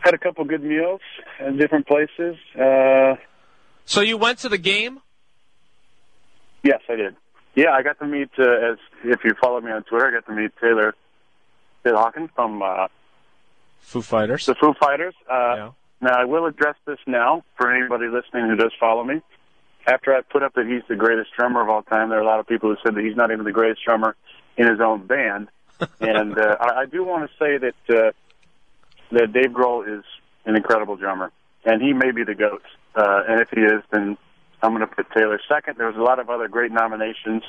Had 0.00 0.14
a 0.14 0.18
couple 0.18 0.44
good 0.44 0.62
meals 0.62 1.00
in 1.40 1.56
different 1.56 1.86
places. 1.86 2.36
Uh, 2.58 3.16
so 3.84 4.00
you 4.00 4.16
went 4.16 4.38
to 4.40 4.48
the 4.48 4.58
game? 4.58 5.00
Yes, 6.62 6.80
I 6.88 6.96
did. 6.96 7.16
Yeah, 7.54 7.70
I 7.72 7.82
got 7.82 7.98
to 8.00 8.06
meet, 8.06 8.30
uh, 8.38 8.72
as 8.72 8.78
if 9.04 9.24
you 9.24 9.32
follow 9.40 9.60
me 9.60 9.72
on 9.72 9.82
Twitter, 9.84 10.08
I 10.08 10.12
got 10.12 10.26
to 10.26 10.32
meet 10.32 10.50
Taylor, 10.60 10.94
Taylor 11.84 11.96
Hawkins 11.96 12.30
from 12.34 12.62
uh, 12.62 12.88
Foo 13.80 14.02
Fighters. 14.02 14.46
The 14.46 14.54
Foo 14.54 14.74
Fighters. 14.78 15.14
Uh, 15.30 15.54
yeah. 15.56 15.70
Now, 16.00 16.20
I 16.20 16.24
will 16.24 16.44
address 16.44 16.74
this 16.86 16.98
now 17.06 17.44
for 17.56 17.72
anybody 17.72 18.06
listening 18.08 18.50
who 18.50 18.56
does 18.56 18.72
follow 18.78 19.04
me 19.04 19.22
after 19.86 20.14
I 20.14 20.20
put 20.22 20.42
up 20.42 20.54
that 20.54 20.66
he's 20.66 20.82
the 20.88 20.96
greatest 20.96 21.30
drummer 21.36 21.62
of 21.62 21.68
all 21.68 21.82
time, 21.82 22.08
there 22.08 22.18
are 22.18 22.22
a 22.22 22.26
lot 22.26 22.40
of 22.40 22.46
people 22.46 22.70
who 22.70 22.76
said 22.82 22.94
that 22.96 23.04
he's 23.04 23.16
not 23.16 23.30
even 23.30 23.44
the 23.44 23.52
greatest 23.52 23.84
drummer 23.84 24.16
in 24.56 24.66
his 24.66 24.80
own 24.80 25.06
band. 25.06 25.48
and 26.00 26.38
uh, 26.38 26.56
I, 26.60 26.80
I 26.80 26.86
do 26.86 27.04
want 27.04 27.30
to 27.30 27.36
say 27.38 27.58
that 27.58 27.96
uh, 27.96 28.12
that 29.12 29.32
Dave 29.32 29.50
Grohl 29.50 29.98
is 29.98 30.04
an 30.44 30.56
incredible 30.56 30.96
drummer, 30.96 31.30
and 31.64 31.82
he 31.82 31.92
may 31.92 32.10
be 32.10 32.24
the 32.24 32.34
goat. 32.34 32.62
Uh, 32.94 33.22
and 33.28 33.40
if 33.40 33.50
he 33.50 33.60
is, 33.60 33.82
then 33.92 34.16
I'm 34.62 34.74
going 34.74 34.80
to 34.80 34.94
put 34.94 35.06
Taylor 35.14 35.38
second. 35.48 35.76
There's 35.78 35.96
a 35.96 36.02
lot 36.02 36.18
of 36.18 36.30
other 36.30 36.48
great 36.48 36.72
nominations, 36.72 37.42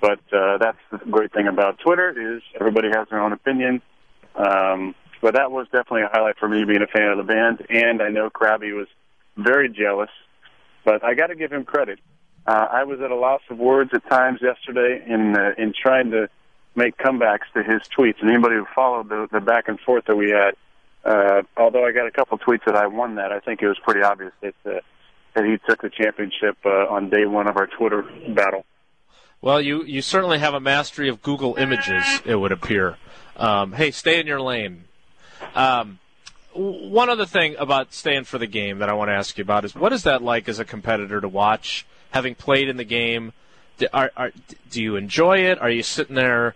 but 0.00 0.20
uh, 0.32 0.58
that's 0.58 0.78
the 0.92 0.98
great 1.10 1.32
thing 1.32 1.48
about 1.48 1.78
Twitter 1.78 2.36
is 2.36 2.42
everybody 2.58 2.88
has 2.88 3.08
their 3.08 3.20
own 3.20 3.32
opinion. 3.32 3.80
Um, 4.36 4.94
but 5.22 5.34
that 5.34 5.50
was 5.50 5.66
definitely 5.66 6.02
a 6.02 6.08
highlight 6.12 6.38
for 6.38 6.48
me 6.48 6.64
being 6.64 6.82
a 6.82 6.86
fan 6.86 7.08
of 7.08 7.16
the 7.18 7.24
band, 7.24 7.66
and 7.68 8.02
I 8.02 8.08
know 8.10 8.30
Krabby 8.30 8.76
was 8.76 8.88
very 9.36 9.68
jealous 9.68 10.10
but 10.84 11.04
I 11.04 11.14
got 11.14 11.28
to 11.28 11.34
give 11.34 11.52
him 11.52 11.64
credit. 11.64 11.98
Uh, 12.46 12.66
I 12.70 12.84
was 12.84 13.00
at 13.00 13.10
a 13.10 13.16
loss 13.16 13.42
of 13.50 13.58
words 13.58 13.90
at 13.92 14.08
times 14.08 14.40
yesterday 14.42 15.04
in 15.06 15.36
uh, 15.36 15.52
in 15.58 15.72
trying 15.72 16.10
to 16.12 16.28
make 16.74 16.96
comebacks 16.96 17.50
to 17.54 17.62
his 17.62 17.82
tweets. 17.96 18.20
And 18.20 18.30
anybody 18.30 18.56
who 18.56 18.66
followed 18.74 19.08
the, 19.08 19.28
the 19.30 19.40
back 19.40 19.68
and 19.68 19.78
forth 19.80 20.04
that 20.06 20.16
we 20.16 20.30
had, 20.30 20.54
uh, 21.04 21.42
although 21.56 21.84
I 21.84 21.92
got 21.92 22.06
a 22.06 22.10
couple 22.10 22.38
tweets 22.38 22.64
that 22.66 22.76
I 22.76 22.86
won 22.86 23.16
that, 23.16 23.32
I 23.32 23.40
think 23.40 23.62
it 23.62 23.68
was 23.68 23.78
pretty 23.78 24.02
obvious 24.02 24.32
that 24.40 24.54
uh, 24.64 24.80
that 25.34 25.44
he 25.44 25.58
took 25.68 25.82
the 25.82 25.90
championship 25.90 26.56
uh, 26.64 26.88
on 26.88 27.10
day 27.10 27.26
one 27.26 27.46
of 27.46 27.56
our 27.56 27.66
Twitter 27.66 28.02
battle. 28.34 28.64
Well, 29.42 29.60
you 29.60 29.84
you 29.84 30.02
certainly 30.02 30.38
have 30.38 30.54
a 30.54 30.60
mastery 30.60 31.08
of 31.08 31.22
Google 31.22 31.56
Images. 31.56 32.04
It 32.24 32.36
would 32.36 32.52
appear. 32.52 32.96
Um, 33.36 33.72
hey, 33.72 33.90
stay 33.90 34.20
in 34.20 34.26
your 34.26 34.40
lane. 34.40 34.84
Um, 35.54 35.98
one 36.52 37.08
other 37.08 37.26
thing 37.26 37.56
about 37.58 37.92
staying 37.92 38.24
for 38.24 38.38
the 38.38 38.46
game 38.46 38.78
that 38.78 38.88
I 38.88 38.92
want 38.92 39.08
to 39.08 39.14
ask 39.14 39.38
you 39.38 39.42
about 39.42 39.64
is 39.64 39.74
what 39.74 39.92
is 39.92 40.02
that 40.02 40.22
like 40.22 40.48
as 40.48 40.58
a 40.58 40.64
competitor 40.64 41.20
to 41.20 41.28
watch, 41.28 41.86
having 42.10 42.34
played 42.34 42.68
in 42.68 42.76
the 42.76 42.84
game? 42.84 43.32
Do, 43.78 43.86
are, 43.92 44.10
are, 44.16 44.32
do 44.70 44.82
you 44.82 44.96
enjoy 44.96 45.38
it? 45.38 45.60
Are 45.60 45.70
you 45.70 45.82
sitting 45.82 46.16
there 46.16 46.54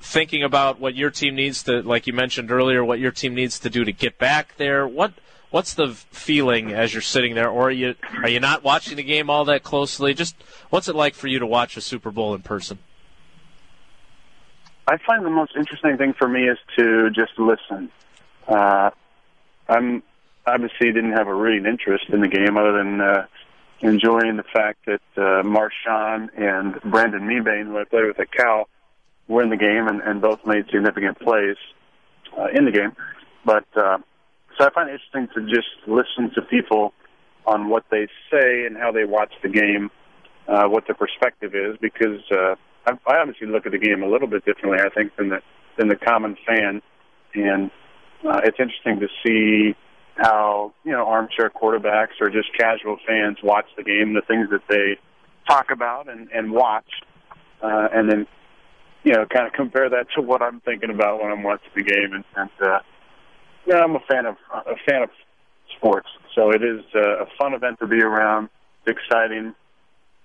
thinking 0.00 0.42
about 0.42 0.78
what 0.78 0.94
your 0.94 1.10
team 1.10 1.34
needs 1.34 1.62
to, 1.64 1.82
like 1.82 2.06
you 2.06 2.12
mentioned 2.12 2.50
earlier, 2.50 2.84
what 2.84 2.98
your 2.98 3.10
team 3.10 3.34
needs 3.34 3.58
to 3.60 3.70
do 3.70 3.84
to 3.84 3.92
get 3.92 4.18
back 4.18 4.56
there? 4.56 4.86
What 4.86 5.12
what's 5.50 5.74
the 5.74 5.88
feeling 5.88 6.72
as 6.72 6.92
you're 6.92 7.02
sitting 7.02 7.34
there, 7.34 7.48
or 7.48 7.68
are 7.68 7.70
you 7.70 7.94
are 8.22 8.28
you 8.28 8.40
not 8.40 8.62
watching 8.62 8.96
the 8.96 9.02
game 9.02 9.30
all 9.30 9.44
that 9.46 9.62
closely? 9.62 10.14
Just 10.14 10.36
what's 10.70 10.88
it 10.88 10.94
like 10.94 11.14
for 11.14 11.26
you 11.26 11.38
to 11.38 11.46
watch 11.46 11.76
a 11.76 11.80
Super 11.80 12.10
Bowl 12.10 12.34
in 12.34 12.42
person? 12.42 12.78
I 14.88 14.98
find 14.98 15.24
the 15.24 15.30
most 15.30 15.56
interesting 15.56 15.96
thing 15.96 16.12
for 16.12 16.28
me 16.28 16.48
is 16.48 16.58
to 16.76 17.10
just 17.10 17.38
listen. 17.38 17.90
Uh, 18.46 18.90
I'm 19.68 20.02
obviously 20.46 20.92
didn't 20.92 21.12
have 21.12 21.26
a 21.26 21.34
reading 21.34 21.66
interest 21.66 22.04
in 22.12 22.20
the 22.20 22.28
game 22.28 22.56
other 22.56 22.72
than 22.72 23.00
uh, 23.00 23.26
enjoying 23.80 24.36
the 24.36 24.44
fact 24.44 24.86
that 24.86 25.00
uh, 25.16 25.42
Marshawn 25.42 26.28
and 26.36 26.80
Brandon 26.90 27.22
Mebane, 27.22 27.66
who 27.66 27.78
I 27.78 27.84
played 27.84 28.06
with 28.06 28.20
at 28.20 28.30
Cal, 28.32 28.68
were 29.28 29.42
in 29.42 29.50
the 29.50 29.56
game 29.56 29.88
and, 29.88 30.00
and 30.02 30.20
both 30.20 30.46
made 30.46 30.66
significant 30.66 31.18
plays 31.18 31.56
uh, 32.38 32.46
in 32.54 32.64
the 32.64 32.70
game. 32.70 32.92
But 33.44 33.66
uh, 33.76 33.98
so 34.56 34.66
I 34.66 34.70
find 34.70 34.88
it 34.88 35.00
interesting 35.00 35.28
to 35.34 35.50
just 35.50 35.68
listen 35.86 36.32
to 36.34 36.42
people 36.42 36.92
on 37.46 37.68
what 37.68 37.84
they 37.90 38.08
say 38.30 38.66
and 38.66 38.76
how 38.76 38.90
they 38.92 39.04
watch 39.04 39.32
the 39.42 39.48
game, 39.48 39.90
uh, 40.48 40.68
what 40.68 40.86
their 40.86 40.96
perspective 40.96 41.54
is, 41.54 41.76
because 41.80 42.20
uh, 42.32 42.54
I, 42.86 42.92
I 43.06 43.18
obviously 43.18 43.48
look 43.48 43.66
at 43.66 43.72
the 43.72 43.78
game 43.78 44.02
a 44.02 44.08
little 44.08 44.28
bit 44.28 44.44
differently, 44.44 44.78
I 44.84 44.90
think, 44.90 45.14
than 45.16 45.28
the 45.30 45.40
than 45.76 45.88
the 45.88 45.96
common 45.96 46.38
fan, 46.46 46.80
and 47.34 47.70
uh, 48.26 48.40
it's 48.44 48.58
interesting 48.58 49.00
to 49.00 49.08
see 49.24 49.76
how 50.16 50.72
you 50.84 50.92
know 50.92 51.06
armchair 51.06 51.50
quarterbacks 51.50 52.20
or 52.20 52.30
just 52.30 52.48
casual 52.56 52.96
fans 53.06 53.38
watch 53.42 53.66
the 53.76 53.82
game, 53.82 54.14
the 54.14 54.22
things 54.22 54.48
that 54.50 54.62
they 54.68 54.98
talk 55.48 55.70
about 55.70 56.08
and 56.08 56.30
and 56.32 56.50
watch, 56.50 56.88
uh, 57.62 57.88
and 57.92 58.10
then 58.10 58.26
you 59.04 59.12
know 59.12 59.26
kind 59.26 59.46
of 59.46 59.52
compare 59.52 59.88
that 59.90 60.06
to 60.14 60.22
what 60.22 60.42
I'm 60.42 60.60
thinking 60.60 60.90
about 60.90 61.22
when 61.22 61.30
I'm 61.30 61.42
watching 61.42 61.70
the 61.74 61.82
game. 61.82 62.12
And, 62.12 62.24
and 62.34 62.50
uh, 62.60 62.78
yeah, 63.66 63.76
I'm 63.76 63.94
a 63.94 64.00
fan 64.00 64.26
of 64.26 64.36
a 64.54 64.76
fan 64.88 65.02
of 65.02 65.10
sports, 65.76 66.08
so 66.34 66.50
it 66.50 66.62
is 66.62 66.84
uh, 66.94 67.24
a 67.24 67.26
fun 67.38 67.54
event 67.54 67.78
to 67.80 67.86
be 67.86 68.02
around. 68.02 68.48
It's 68.86 68.98
exciting. 68.98 69.54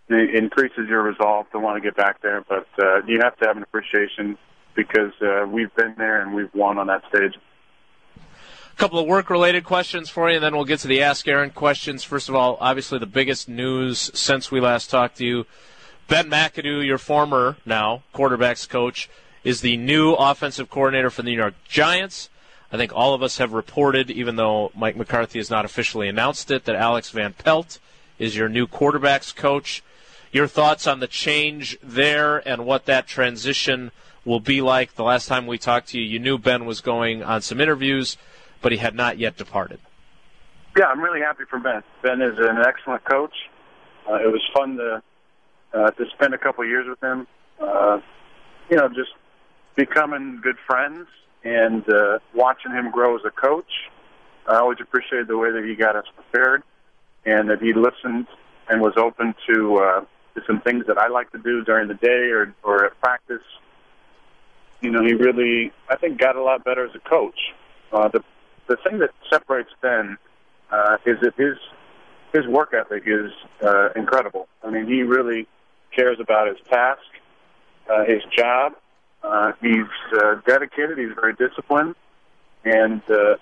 It 0.10 0.36
increases 0.36 0.90
your 0.90 1.04
resolve 1.04 1.46
to 1.52 1.60
want 1.60 1.82
to 1.82 1.82
get 1.82 1.96
back 1.96 2.22
there, 2.22 2.44
but 2.48 2.68
uh, 2.80 3.02
you 3.08 3.20
have 3.24 3.38
to 3.38 3.48
have 3.48 3.56
an 3.56 3.64
appreciation 3.64 4.38
because 4.76 5.14
uh, 5.22 5.46
we've 5.48 5.74
been 5.76 5.96
there 5.98 6.22
and 6.22 6.34
we've 6.34 6.54
won 6.54 6.78
on 6.78 6.88
that 6.88 7.02
stage 7.10 7.34
couple 8.76 9.00
of 9.00 9.08
work 9.08 9.30
related 9.30 9.64
questions 9.64 10.10
for 10.10 10.30
you, 10.30 10.36
and 10.36 10.44
then 10.44 10.56
we'll 10.56 10.66
get 10.66 10.80
to 10.80 10.88
the 10.88 11.02
Ask 11.02 11.28
Aaron 11.28 11.52
questions. 11.52 12.04
First 12.04 12.30
of 12.30 12.36
all, 12.36 12.58
obviously 12.60 13.00
the 13.00 13.06
biggest 13.06 13.48
news 13.48 14.12
since 14.14 14.52
we 14.52 14.60
last 14.60 14.90
talked 14.90 15.18
to 15.18 15.26
you 15.26 15.46
Ben 16.12 16.30
McAdoo, 16.30 16.86
your 16.86 16.98
former 16.98 17.56
now 17.66 18.04
quarterbacks 18.14 18.68
coach, 18.68 19.10
is 19.46 19.62
the 19.62 19.78
new 19.78 20.12
offensive 20.12 20.70
coordinator 20.70 21.10
for 21.10 21.22
the 21.22 21.30
New 21.30 21.38
York 21.38 21.54
Giants. 21.70 22.30
I 22.70 22.76
think 22.76 22.92
all 22.94 23.14
of 23.14 23.24
us 23.24 23.38
have 23.38 23.54
reported, 23.54 24.12
even 24.12 24.36
though 24.36 24.72
Mike 24.76 24.98
McCarthy 24.98 25.40
has 25.40 25.50
not 25.50 25.64
officially 25.64 26.10
announced 26.10 26.52
it, 26.52 26.66
that 26.66 26.76
Alex 26.76 27.12
Van 27.12 27.32
Pelt 27.32 27.80
is 28.20 28.36
your 28.36 28.50
new 28.50 28.68
quarterbacks 28.68 29.34
coach. 29.34 29.84
Your 30.34 30.48
thoughts 30.48 30.86
on 30.86 31.00
the 31.00 31.08
change 31.08 31.78
there 31.82 32.46
and 32.46 32.66
what 32.66 32.88
that 32.88 33.08
transition 33.08 33.92
will 34.26 34.42
be 34.42 34.62
like? 34.62 34.96
The 34.96 35.04
last 35.04 35.28
time 35.28 35.48
we 35.48 35.58
talked 35.58 35.90
to 35.90 35.98
you, 35.98 36.06
you 36.06 36.20
knew 36.20 36.38
Ben 36.38 36.66
was 36.66 36.82
going 36.82 37.24
on 37.24 37.42
some 37.42 37.62
interviews 37.62 38.18
but 38.62 38.72
he 38.72 38.78
had 38.78 38.96
not 38.96 39.18
yet 39.18 39.38
departed. 39.38 39.80
Yeah, 40.78 40.86
I'm 40.86 41.02
really 41.02 41.20
happy 41.20 41.44
for 41.50 41.60
Ben. 41.60 41.84
Ben 42.02 42.22
is 42.22 42.38
an 42.40 42.58
excellent 42.66 43.04
coach. 43.04 43.34
Uh, 44.10 44.16
it 44.16 44.32
was 44.32 44.42
fun 44.56 44.78
to 44.78 45.04
uh, 45.74 45.92
to 45.92 46.06
spend 46.14 46.34
a 46.34 46.38
couple 46.38 46.66
years 46.66 46.88
with 46.88 47.02
him. 47.02 47.28
Uh, 47.60 48.00
you 48.70 48.78
know, 48.78 48.88
just 48.88 49.12
becoming 49.76 50.40
good 50.42 50.58
friends 50.66 51.08
and 51.44 51.88
uh, 51.90 52.20
watching 52.34 52.72
him 52.72 52.92
grow 52.92 53.16
as 53.16 53.22
a 53.26 53.32
coach. 53.32 53.90
I 54.48 54.58
always 54.58 54.80
appreciated 54.82 55.28
the 55.28 55.38
way 55.38 55.52
that 55.52 55.64
he 55.64 55.76
got 55.76 55.96
us 55.96 56.06
prepared 56.16 56.64
and 57.26 57.50
that 57.50 57.62
he 57.62 57.74
listened 57.74 58.28
and 58.70 58.82
was 58.82 58.94
open 58.98 59.36
to, 59.48 59.78
uh, 59.78 60.02
to 60.36 60.42
some 60.48 60.62
things 60.62 60.86
that 60.88 60.98
I 60.98 61.08
like 61.08 61.32
to 61.32 61.38
do 61.38 61.64
during 61.64 61.88
the 61.88 61.94
day 61.96 62.32
or, 62.32 62.54
or 62.64 62.86
at 62.86 63.00
practice. 63.00 63.44
You 64.82 64.90
know, 64.90 65.04
he 65.04 65.14
really, 65.14 65.72
I 65.90 65.96
think, 65.96 66.20
got 66.20 66.36
a 66.36 66.42
lot 66.42 66.64
better 66.64 66.86
as 66.86 66.96
a 66.96 67.10
coach. 67.10 67.40
Uh, 67.92 68.08
the 68.08 68.24
the 68.68 68.78
thing 68.88 69.00
that 69.00 69.12
separates 69.30 69.70
Ben 69.82 70.18
uh, 70.72 70.98
is 71.06 71.18
that 71.22 71.34
his 71.36 71.58
his 72.34 72.48
work 72.48 72.74
ethic 72.74 73.04
is 73.06 73.32
uh, 73.62 73.90
incredible. 73.96 74.48
I 74.64 74.70
mean, 74.70 74.88
he 74.88 75.04
really 75.04 75.48
cares 75.94 76.18
about 76.20 76.48
his 76.48 76.58
task, 76.70 77.02
uh, 77.90 78.06
his 78.06 78.24
job. 78.36 78.74
Uh, 79.24 79.52
he's 79.62 79.92
uh, 80.18 80.36
dedicated. 80.48 80.98
He's 80.98 81.14
very 81.14 81.34
disciplined, 81.34 81.96
and 82.64 83.02
uh, 83.10 83.36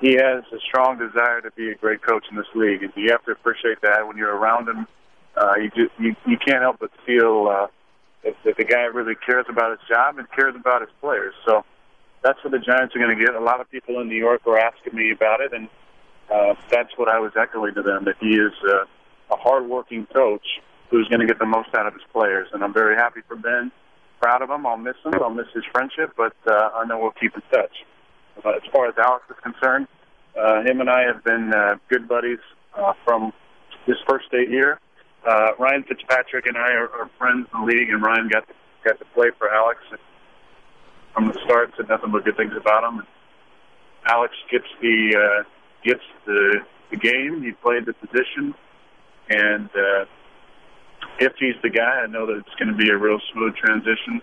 he 0.00 0.14
has 0.14 0.42
a 0.52 0.58
strong 0.66 0.98
desire 0.98 1.40
to 1.40 1.50
be 1.52 1.70
a 1.70 1.74
great 1.76 2.02
coach 2.02 2.24
in 2.30 2.36
this 2.36 2.46
league. 2.54 2.82
And 2.82 2.92
you 2.96 3.12
have 3.12 3.24
to 3.24 3.32
appreciate 3.32 3.80
that 3.82 4.06
when 4.06 4.16
you're 4.16 4.36
around 4.36 4.68
him. 4.68 4.86
Uh, 5.34 5.54
you 5.56 5.70
just 5.70 5.92
you, 5.98 6.14
you 6.26 6.36
can't 6.36 6.60
help 6.60 6.76
but 6.80 6.90
feel 7.06 7.48
uh, 7.48 7.66
that, 8.24 8.34
that 8.44 8.56
the 8.58 8.64
guy 8.64 8.82
really 8.82 9.14
cares 9.14 9.46
about 9.48 9.70
his 9.70 9.88
job 9.88 10.18
and 10.18 10.30
cares 10.32 10.54
about 10.54 10.82
his 10.82 10.90
players. 11.00 11.32
So 11.46 11.64
that's 12.22 12.38
what 12.44 12.52
the 12.52 12.58
Giants 12.58 12.94
are 12.94 12.98
going 12.98 13.16
to 13.16 13.24
get. 13.24 13.34
A 13.34 13.40
lot 13.40 13.60
of 13.60 13.70
people 13.70 14.00
in 14.00 14.08
New 14.08 14.16
York 14.16 14.46
were 14.46 14.58
asking 14.58 14.94
me 14.94 15.10
about 15.10 15.40
it, 15.40 15.52
and 15.52 15.68
uh, 16.32 16.54
that's 16.70 16.90
what 16.96 17.08
I 17.08 17.18
was 17.18 17.32
echoing 17.38 17.74
to 17.74 17.82
them 17.82 18.04
that 18.04 18.16
he 18.20 18.34
is 18.34 18.52
uh, 18.68 18.84
a 19.32 19.36
hardworking 19.36 20.06
coach 20.12 20.46
who's 20.90 21.08
going 21.08 21.20
to 21.20 21.26
get 21.26 21.38
the 21.38 21.46
most 21.46 21.74
out 21.74 21.86
of 21.86 21.94
his 21.94 22.02
players. 22.12 22.48
And 22.52 22.62
I'm 22.62 22.72
very 22.72 22.96
happy 22.96 23.20
for 23.26 23.36
Ben. 23.36 23.72
Proud 24.20 24.42
of 24.42 24.50
him. 24.50 24.66
I'll 24.66 24.76
miss 24.76 24.94
him. 25.04 25.14
I'll 25.14 25.34
miss 25.34 25.48
his 25.54 25.64
friendship, 25.72 26.12
but 26.16 26.36
uh, 26.46 26.70
I 26.74 26.84
know 26.86 26.98
we'll 26.98 27.10
keep 27.12 27.34
in 27.34 27.42
touch. 27.50 27.72
But 28.42 28.56
as 28.56 28.62
far 28.72 28.86
as 28.86 28.94
Alex 28.96 29.24
is 29.28 29.36
concerned, 29.42 29.88
uh, 30.40 30.62
him 30.62 30.80
and 30.80 30.88
I 30.88 31.02
have 31.02 31.24
been 31.24 31.52
uh, 31.52 31.76
good 31.88 32.08
buddies 32.08 32.38
uh, 32.74 32.92
from 33.04 33.32
his 33.84 33.96
first 34.08 34.30
day 34.30 34.46
here. 34.46 34.78
Uh, 35.26 35.50
Ryan 35.58 35.84
Fitzpatrick 35.84 36.46
and 36.46 36.56
I 36.56 36.72
are, 36.72 36.88
are 36.90 37.10
friends 37.18 37.48
in 37.52 37.60
the 37.60 37.66
league, 37.66 37.90
and 37.90 38.02
Ryan 38.02 38.28
got 38.28 38.46
to, 38.46 38.54
got 38.84 38.98
to 38.98 39.04
play 39.14 39.30
for 39.38 39.50
Alex. 39.52 39.80
And 39.90 39.98
from 41.14 41.28
the 41.28 41.38
start 41.44 41.72
said 41.76 41.88
nothing 41.88 42.10
but 42.10 42.24
good 42.24 42.36
things 42.36 42.52
about 42.56 42.84
him. 42.84 43.02
Alex 44.06 44.34
gets 44.50 44.66
the 44.80 45.16
uh, 45.16 45.42
gets 45.84 46.02
the 46.26 46.60
the 46.90 46.96
game. 46.96 47.42
He 47.42 47.52
played 47.52 47.86
the 47.86 47.92
position, 47.94 48.54
and 49.28 49.68
uh, 49.70 50.04
if 51.18 51.32
he's 51.38 51.54
the 51.62 51.70
guy, 51.70 52.02
I 52.02 52.06
know 52.06 52.26
that 52.26 52.38
it's 52.38 52.54
going 52.58 52.68
to 52.68 52.76
be 52.76 52.90
a 52.90 52.96
real 52.96 53.18
smooth 53.32 53.54
transition, 53.56 54.20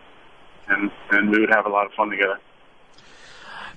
and 0.68 0.92
and 1.12 1.30
we 1.30 1.40
would 1.40 1.50
have 1.50 1.66
a 1.66 1.70
lot 1.70 1.86
of 1.86 1.94
fun 1.94 2.10
together. 2.10 2.40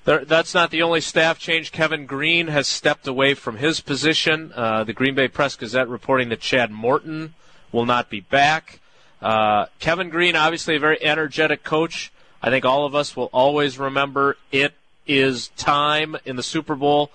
There, 0.04 0.25
that's 0.25 0.52
not 0.52 0.71
the 0.71 0.83
only 0.83 1.00
staff 1.00 1.38
change. 1.38 1.71
Kevin 1.71 2.07
Greene 2.07 2.49
has 2.49 2.66
stepped 2.66 3.07
away 3.07 3.35
from 3.35 3.59
his 3.59 3.81
position. 3.81 4.52
Uh, 4.54 4.83
the 4.83 4.92
Green 4.92 5.14
Bay 5.14 5.28
Press 5.28 5.54
Gazette 5.54 5.88
reporting 5.88 6.28
that 6.31 6.40
Chad 6.40 6.73
Morton 6.73 7.35
will 7.71 7.87
not 7.87 8.11
be 8.11 8.21
back. 8.21 8.81
Uh, 9.21 9.66
Kevin 9.78 10.11
Greene, 10.11 10.35
obviously 10.35 10.75
a 10.75 10.81
very 10.81 11.00
energetic 11.00 11.62
coach. 11.62 12.12
I 12.43 12.51
think 12.51 12.65
all 12.65 12.85
of 12.85 12.95
us 12.95 13.17
will 13.17 13.31
always 13.33 13.79
remember 13.79 14.37
it 14.51 14.75
is 15.07 15.49
time 15.57 16.17
in 16.25 16.37
the 16.37 16.43
Super 16.43 16.75
Bowl. 16.75 17.11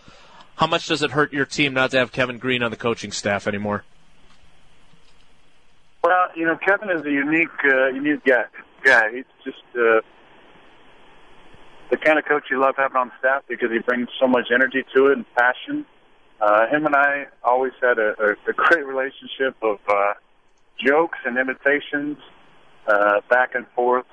How 0.56 0.68
much 0.68 0.88
does 0.88 1.04
it 1.04 1.12
hurt 1.12 1.34
your 1.34 1.46
team 1.46 1.74
not 1.74 1.92
to 1.92 2.00
have 2.00 2.12
Kevin 2.12 2.38
Greene 2.38 2.64
on 2.64 2.72
the 2.72 2.78
coaching 2.78 3.12
staff 3.12 3.46
anymore? 3.46 3.84
Well, 6.04 6.28
you 6.36 6.46
know, 6.46 6.58
Kevin 6.58 6.90
is 6.90 7.06
a 7.06 7.12
unique, 7.12 7.50
uh, 7.66 7.88
unique 7.88 8.24
guy. 8.24 8.46
Guy, 8.84 9.12
he's 9.12 9.26
just 9.44 9.58
uh, 9.76 10.00
the 11.90 11.98
kind 11.98 12.18
of 12.18 12.26
coach 12.26 12.44
you 12.50 12.60
love 12.60 12.76
having 12.78 12.96
on 12.96 13.12
staff 13.20 13.44
because 13.50 13.70
he 13.72 13.80
brings 13.80 14.08
so 14.20 14.28
much 14.28 14.48
energy 14.54 14.86
to 14.96 15.08
it 15.08 15.18
and 15.18 15.26
passion. 15.36 15.86
Uh, 16.40 16.68
him 16.68 16.86
and 16.86 16.96
I 16.96 17.26
always 17.44 17.74
had 17.82 17.98
a, 17.98 18.14
a, 18.22 18.32
a 18.50 18.54
great 18.54 18.86
relationship 18.86 19.56
of 19.62 19.80
uh, 19.90 20.14
jokes 20.80 21.18
and 21.26 21.38
imitations 21.38 22.18
uh, 22.88 23.22
back 23.30 23.56
and 23.56 23.68
forth 23.76 24.06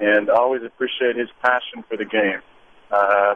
and 0.00 0.30
always 0.30 0.62
appreciate 0.62 1.16
his 1.16 1.28
passion 1.42 1.84
for 1.88 1.96
the 1.96 2.04
game. 2.04 2.40
Uh, 2.90 3.34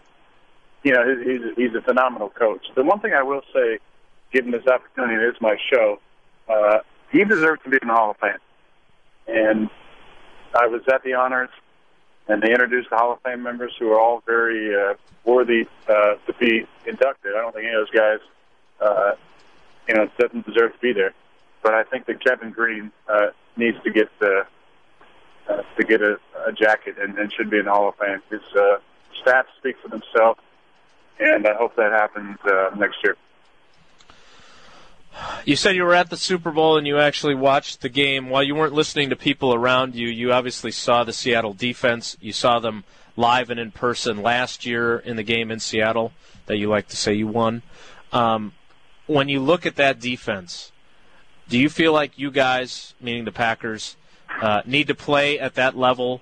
you 0.83 0.93
know, 0.93 1.17
he's, 1.25 1.41
he's 1.57 1.75
a 1.75 1.83
phenomenal 1.83 2.31
coach. 2.31 2.67
The 2.75 2.83
one 2.83 3.01
thing 3.01 3.13
I 3.13 3.23
will 3.23 3.43
say, 3.53 3.79
given 4.33 4.51
this 4.51 4.67
opportunity, 4.67 5.15
it 5.15 5.29
is 5.29 5.41
my 5.41 5.57
show, 5.73 5.99
uh, 6.49 6.79
he 7.11 7.25
deserves 7.25 7.63
to 7.65 7.71
be 7.71 7.79
in 7.81 7.89
the 7.89 7.95
Hall 7.95 8.11
of 8.11 8.17
Fame. 8.17 8.39
And 9.29 9.71
I 10.55 10.67
was 10.67 10.83
at 10.93 11.05
the 11.05 11.15
honors, 11.15 11.51
and 12.29 12.43
they 12.43 12.51
introduced 12.51 12.91
the 12.91 12.97
Hall 12.97 13.13
of 13.13 13.21
Fame 13.23 13.43
members 13.43 13.73
who 13.79 13.91
are 13.93 14.01
all 14.01 14.23
very 14.27 14.75
uh, 14.75 14.95
worthy 15.25 15.67
uh, 15.89 16.15
to 16.27 16.33
be 16.39 16.67
inducted. 16.87 17.33
I 17.37 17.43
don't 17.43 17.55
think 17.55 17.67
any 17.67 17.75
of 17.75 17.87
those 17.87 17.91
guys, 17.91 18.19
uh, 18.81 19.13
you 19.89 19.95
know, 19.95 20.09
doesn't 20.19 20.47
deserve 20.47 20.73
to 20.73 20.79
be 20.81 20.93
there. 20.93 21.15
But 21.63 21.75
I 21.75 21.85
think 21.85 22.07
that 22.07 22.25
Kevin 22.25 22.51
Greene 22.51 22.91
uh, 23.09 23.29
needs 23.57 23.77
to 23.85 23.91
get 23.91 24.09
the 24.19 24.47
uh, 25.49 25.63
to 25.77 25.85
get 25.85 26.03
a, 26.03 26.19
a 26.47 26.53
jacket 26.53 26.97
and, 27.01 27.19
and 27.19 27.33
should 27.33 27.51
be 27.51 27.59
in 27.59 27.67
the 27.67 27.71
Hall 27.71 27.89
of 27.89 27.97
Fame. 27.97 28.23
His 28.31 28.41
uh, 28.57 28.79
stats 29.25 29.47
speak 29.59 29.77
for 29.83 29.89
themselves, 29.89 30.41
and 31.19 31.47
I 31.47 31.55
hope 31.55 31.77
that 31.77 31.93
happens 31.93 32.39
uh, 32.45 32.71
next 32.77 32.99
year. 33.05 33.17
You 35.45 35.57
said 35.57 35.77
you 35.77 35.85
were 35.85 35.95
at 35.95 36.11
the 36.11 36.17
Super 36.17 36.51
Bowl 36.51 36.79
and 36.79 36.87
you 36.87 36.99
actually 36.99 37.35
watched 37.35 37.81
the 37.81 37.89
game. 37.89 38.31
While 38.31 38.43
you 38.43 38.55
weren't 38.55 38.73
listening 38.73 39.11
to 39.11 39.17
people 39.17 39.55
around 39.55 39.95
you, 39.95 40.09
you 40.09 40.33
obviously 40.33 40.71
saw 40.71 41.05
the 41.05 41.13
Seattle 41.13 41.53
defense. 41.53 42.17
You 42.21 42.33
saw 42.33 42.61
them 42.61 42.85
live 43.17 43.51
and 43.51 43.61
in 43.61 43.71
person 43.73 44.23
last 44.23 44.65
year 44.65 44.99
in 44.99 45.17
the 45.17 45.23
game 45.23 45.51
in 45.51 45.61
Seattle 45.61 46.13
that 46.47 46.57
you 46.57 46.69
like 46.69 46.89
to 46.89 46.97
say 46.97 47.13
you 47.13 47.27
won. 47.27 47.63
Um, 48.13 48.53
when 49.07 49.29
you 49.29 49.41
look 49.41 49.67
at 49.67 49.77
that 49.77 50.01
defense, 50.01 50.73
do 51.49 51.59
you 51.59 51.69
feel 51.69 51.93
like 51.93 52.19
you 52.19 52.31
guys, 52.31 52.95
meaning 53.01 53.25
the 53.25 53.33
Packers, 53.33 53.97
uh, 54.43 54.61
need 54.67 54.89
to 54.89 54.95
play 54.95 55.39
at 55.39 55.55
that 55.55 55.77
level 55.77 56.21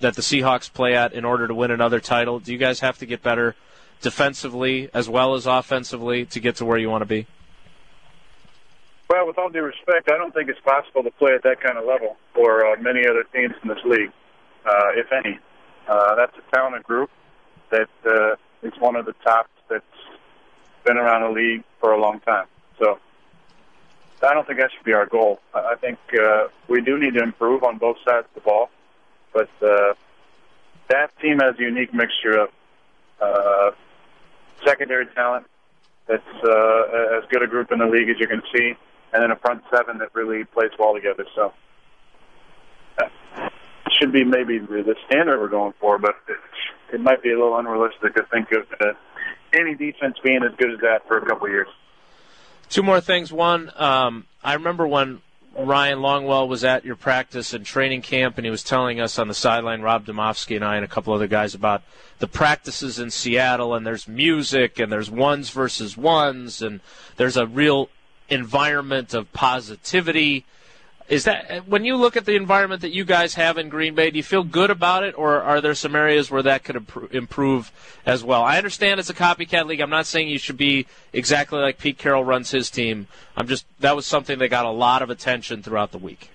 that 0.00 0.14
the 0.14 0.22
Seahawks 0.22 0.72
play 0.72 0.94
at 0.94 1.14
in 1.14 1.24
order 1.24 1.48
to 1.48 1.54
win 1.54 1.70
another 1.70 1.98
title? 1.98 2.38
Do 2.38 2.52
you 2.52 2.58
guys 2.58 2.80
have 2.80 2.98
to 2.98 3.06
get 3.06 3.22
better 3.22 3.56
defensively 4.02 4.90
as 4.92 5.08
well 5.08 5.34
as 5.34 5.46
offensively 5.46 6.26
to 6.26 6.40
get 6.40 6.56
to 6.56 6.64
where 6.64 6.78
you 6.78 6.90
want 6.90 7.02
to 7.02 7.06
be? 7.06 7.26
Well, 9.08 9.26
with 9.26 9.38
all 9.38 9.48
due 9.48 9.62
respect, 9.62 10.10
I 10.10 10.18
don't 10.18 10.32
think 10.32 10.48
it's 10.50 10.60
possible 10.60 11.02
to 11.02 11.10
play 11.10 11.32
at 11.32 11.42
that 11.42 11.60
kind 11.60 11.78
of 11.78 11.84
level 11.84 12.16
for 12.34 12.64
uh, 12.66 12.76
many 12.80 13.06
other 13.06 13.24
teams 13.34 13.54
in 13.62 13.68
this 13.68 13.84
league, 13.84 14.12
uh, 14.64 14.90
if 14.94 15.10
any. 15.12 15.38
Uh, 15.88 16.14
that's 16.14 16.36
a 16.36 16.54
talented 16.54 16.84
group 16.84 17.10
that 17.70 17.88
uh, 18.06 18.36
is 18.62 18.72
one 18.78 18.96
of 18.96 19.06
the 19.06 19.14
tops 19.24 19.50
that's 19.68 19.84
been 20.84 20.96
around 20.96 21.22
the 21.22 21.40
league 21.40 21.64
for 21.80 21.92
a 21.92 22.00
long 22.00 22.20
time. 22.20 22.46
So 22.78 23.00
I 24.22 24.34
don't 24.34 24.46
think 24.46 24.58
that 24.60 24.70
should 24.76 24.84
be 24.84 24.92
our 24.92 25.06
goal. 25.06 25.40
I 25.54 25.76
think 25.80 25.98
uh, 26.12 26.48
we 26.68 26.82
do 26.82 26.98
need 26.98 27.14
to 27.14 27.22
improve 27.22 27.64
on 27.64 27.78
both 27.78 27.96
sides 28.04 28.26
of 28.28 28.34
the 28.34 28.40
ball, 28.42 28.68
but 29.32 29.48
uh, 29.62 29.94
that 30.88 31.10
team 31.20 31.38
has 31.38 31.54
a 31.58 31.62
unique 31.62 31.94
mixture 31.94 32.38
of 32.38 32.48
uh, 33.20 33.70
secondary 34.64 35.06
talent 35.14 35.46
that's 36.06 36.22
uh, 36.44 37.18
as 37.18 37.24
good 37.30 37.42
a 37.42 37.46
group 37.46 37.72
in 37.72 37.78
the 37.78 37.86
league 37.86 38.08
as 38.10 38.16
you 38.18 38.26
can 38.26 38.42
see, 38.54 38.74
and 39.12 39.22
then 39.22 39.30
a 39.30 39.36
front 39.36 39.62
seven 39.74 39.98
that 39.98 40.14
really 40.14 40.44
plays 40.44 40.70
well 40.78 40.94
together. 40.94 41.24
So 41.34 41.52
it 42.98 43.92
should 43.98 44.12
be 44.12 44.24
maybe 44.24 44.58
the 44.58 44.96
standard 45.06 45.40
we're 45.40 45.48
going 45.48 45.74
for, 45.80 45.98
but 45.98 46.16
it, 46.28 46.36
it 46.94 47.00
might 47.00 47.22
be 47.22 47.30
a 47.30 47.38
little 47.38 47.56
unrealistic 47.56 48.14
to 48.16 48.24
think 48.30 48.52
of 48.52 48.66
uh, 48.80 48.92
any 49.54 49.74
defense 49.74 50.16
being 50.22 50.42
as 50.42 50.54
good 50.58 50.72
as 50.72 50.80
that 50.80 51.06
for 51.06 51.18
a 51.18 51.26
couple 51.26 51.46
of 51.46 51.52
years. 51.52 51.68
Two 52.70 52.84
more 52.84 53.00
things. 53.00 53.32
One, 53.32 53.72
um, 53.74 54.26
I 54.44 54.54
remember 54.54 54.86
when 54.86 55.22
Ryan 55.58 55.98
Longwell 55.98 56.46
was 56.46 56.62
at 56.62 56.84
your 56.84 56.94
practice 56.94 57.52
and 57.52 57.66
training 57.66 58.02
camp, 58.02 58.38
and 58.38 58.44
he 58.44 58.50
was 58.50 58.62
telling 58.62 59.00
us 59.00 59.18
on 59.18 59.26
the 59.26 59.34
sideline, 59.34 59.82
Rob 59.82 60.06
Demovsky 60.06 60.54
and 60.54 60.64
I 60.64 60.76
and 60.76 60.84
a 60.84 60.88
couple 60.88 61.12
other 61.12 61.26
guys 61.26 61.52
about 61.52 61.82
the 62.20 62.28
practices 62.28 63.00
in 63.00 63.10
Seattle, 63.10 63.74
and 63.74 63.84
there's 63.84 64.06
music, 64.06 64.78
and 64.78 64.92
there's 64.92 65.10
ones 65.10 65.50
versus 65.50 65.96
ones, 65.96 66.62
and 66.62 66.78
there's 67.16 67.36
a 67.36 67.44
real 67.44 67.88
environment 68.28 69.14
of 69.14 69.32
positivity 69.32 70.44
is 71.10 71.24
that 71.24 71.66
when 71.66 71.84
you 71.84 71.96
look 71.96 72.16
at 72.16 72.24
the 72.24 72.36
environment 72.36 72.82
that 72.82 72.92
you 72.92 73.04
guys 73.04 73.34
have 73.34 73.58
in 73.58 73.68
Green 73.68 73.96
Bay, 73.96 74.12
do 74.12 74.16
you 74.16 74.22
feel 74.22 74.44
good 74.44 74.70
about 74.70 75.02
it, 75.02 75.18
or 75.18 75.42
are 75.42 75.60
there 75.60 75.74
some 75.74 75.96
areas 75.96 76.30
where 76.30 76.42
that 76.44 76.62
could 76.62 76.86
improve 77.10 77.72
as 78.06 78.22
well? 78.22 78.44
I 78.44 78.58
understand 78.58 79.00
it's 79.00 79.10
a 79.10 79.14
copycat 79.14 79.66
league. 79.66 79.80
I'm 79.80 79.90
not 79.90 80.06
saying 80.06 80.28
you 80.28 80.38
should 80.38 80.56
be 80.56 80.86
exactly 81.12 81.58
like 81.58 81.78
Pete 81.78 81.98
Carroll 81.98 82.24
runs 82.24 82.52
his 82.52 82.70
team. 82.70 83.08
I'm 83.36 83.48
just 83.48 83.66
that 83.80 83.96
was 83.96 84.06
something 84.06 84.38
that 84.38 84.48
got 84.48 84.66
a 84.66 84.70
lot 84.70 85.02
of 85.02 85.10
attention 85.10 85.64
throughout 85.64 85.90
the 85.90 85.98
week. 85.98 86.30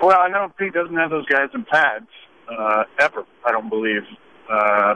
Well, 0.00 0.18
I 0.20 0.28
know 0.28 0.52
Pete 0.56 0.72
doesn't 0.72 0.94
have 0.94 1.10
those 1.10 1.26
guys 1.26 1.48
in 1.52 1.64
pads 1.64 2.06
uh, 2.48 2.84
ever. 3.00 3.24
I 3.44 3.50
don't 3.50 3.68
believe. 3.68 4.02
Uh, 4.48 4.94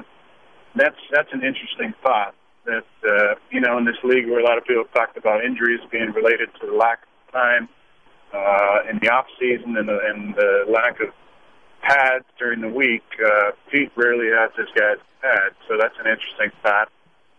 that's 0.76 0.96
that's 1.10 1.32
an 1.32 1.42
interesting 1.42 1.94
thought 2.00 2.36
that 2.64 2.84
uh, 3.04 3.34
you 3.50 3.60
know 3.60 3.76
in 3.76 3.84
this 3.84 3.96
league 4.04 4.28
where 4.28 4.38
a 4.38 4.44
lot 4.44 4.56
of 4.56 4.64
people 4.64 4.84
have 4.84 4.92
talked 4.92 5.16
about 5.16 5.44
injuries 5.44 5.80
being 5.90 6.12
related 6.12 6.48
to 6.60 6.66
the 6.68 6.72
lack 6.72 7.07
time 7.32 7.68
uh, 8.32 8.80
in 8.90 8.98
the 8.98 9.08
off 9.08 9.26
season 9.38 9.76
and 9.76 9.88
the, 9.88 9.98
and 10.06 10.34
the 10.34 10.64
lack 10.68 11.00
of 11.00 11.08
pads 11.82 12.24
during 12.38 12.60
the 12.60 12.68
week. 12.68 13.04
Uh, 13.24 13.52
Pete 13.70 13.90
rarely 13.96 14.28
has 14.28 14.50
his 14.56 14.68
guys 14.74 14.98
pads, 15.22 15.54
so 15.66 15.76
that's 15.78 15.94
an 15.98 16.06
interesting 16.06 16.50
fact. 16.62 16.92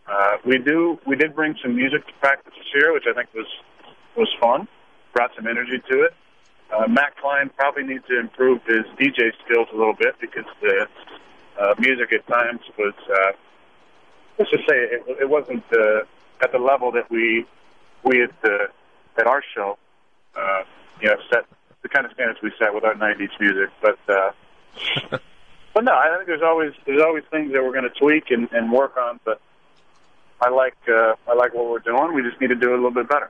Uh, 0.08 0.38
we 0.46 0.58
do 0.58 1.00
we 1.06 1.16
did 1.16 1.36
bring 1.36 1.56
some 1.62 1.76
music 1.76 2.06
to 2.08 2.14
practice 2.20 2.54
this 2.58 2.66
year, 2.74 2.94
which 2.94 3.06
I 3.10 3.14
think 3.14 3.30
was 3.34 3.48
was 4.18 4.30
fun. 4.40 4.68
Brought 5.14 5.32
some 5.36 5.48
energy 5.48 5.82
to 5.90 6.04
it. 6.04 6.14
Uh, 6.72 6.88
Matt 6.88 7.16
Klein 7.18 7.50
probably 7.56 7.84
needs 7.84 8.06
to 8.08 8.20
improve 8.20 8.62
his 8.66 8.86
DJ 8.98 9.32
skills 9.44 9.68
a 9.74 9.78
little 9.78 9.94
bit 9.94 10.16
because 10.22 10.46
the 10.62 10.88
uh, 11.60 11.74
music 11.80 12.14
at 12.14 12.26
times 12.28 12.62
was, 12.78 12.94
uh, 13.12 13.32
let's 14.38 14.52
just 14.52 14.68
say, 14.70 14.76
it, 14.76 15.04
it 15.22 15.30
wasn't 15.30 15.64
uh, 15.74 16.02
at 16.42 16.52
the 16.52 16.60
level 16.60 16.92
that 16.92 17.10
we 17.10 17.46
we 18.04 18.20
had 18.20 18.34
uh, 18.44 18.68
at 19.20 19.28
our 19.28 19.44
show, 19.54 19.78
uh, 20.36 20.64
you 21.02 21.10
know, 21.10 21.16
set 21.32 21.46
the 21.82 21.90
kind 21.90 22.06
of 22.06 22.12
standards 22.14 22.40
we 22.42 22.52
set 22.58 22.74
with 22.74 22.84
our 22.84 22.96
'90s 22.96 23.30
music. 23.40 23.70
But 23.82 24.00
uh, 24.08 24.32
but 25.74 25.84
no, 25.84 25.92
I 25.92 26.16
think 26.16 26.28
there's 26.28 26.42
always 26.42 26.74
there's 26.86 27.02
always 27.02 27.24
things 27.32 27.52
that 27.54 27.64
we're 27.64 27.74
going 27.74 27.90
to 27.90 28.00
tweak 28.00 28.32
and, 28.32 28.50
and 28.52 28.72
work 28.72 28.98
on. 28.98 29.20
But 29.24 29.42
I 30.42 30.50
like 30.50 30.78
uh, 30.88 31.16
I 31.28 31.36
like 31.36 31.54
what 31.54 31.70
we're 31.70 31.80
doing. 31.80 32.14
We 32.14 32.24
just 32.24 32.40
need 32.42 32.48
to 32.48 32.56
do 32.56 32.70
it 32.70 32.74
a 32.74 32.76
little 32.76 32.92
bit 32.92 33.10
better. 33.10 33.30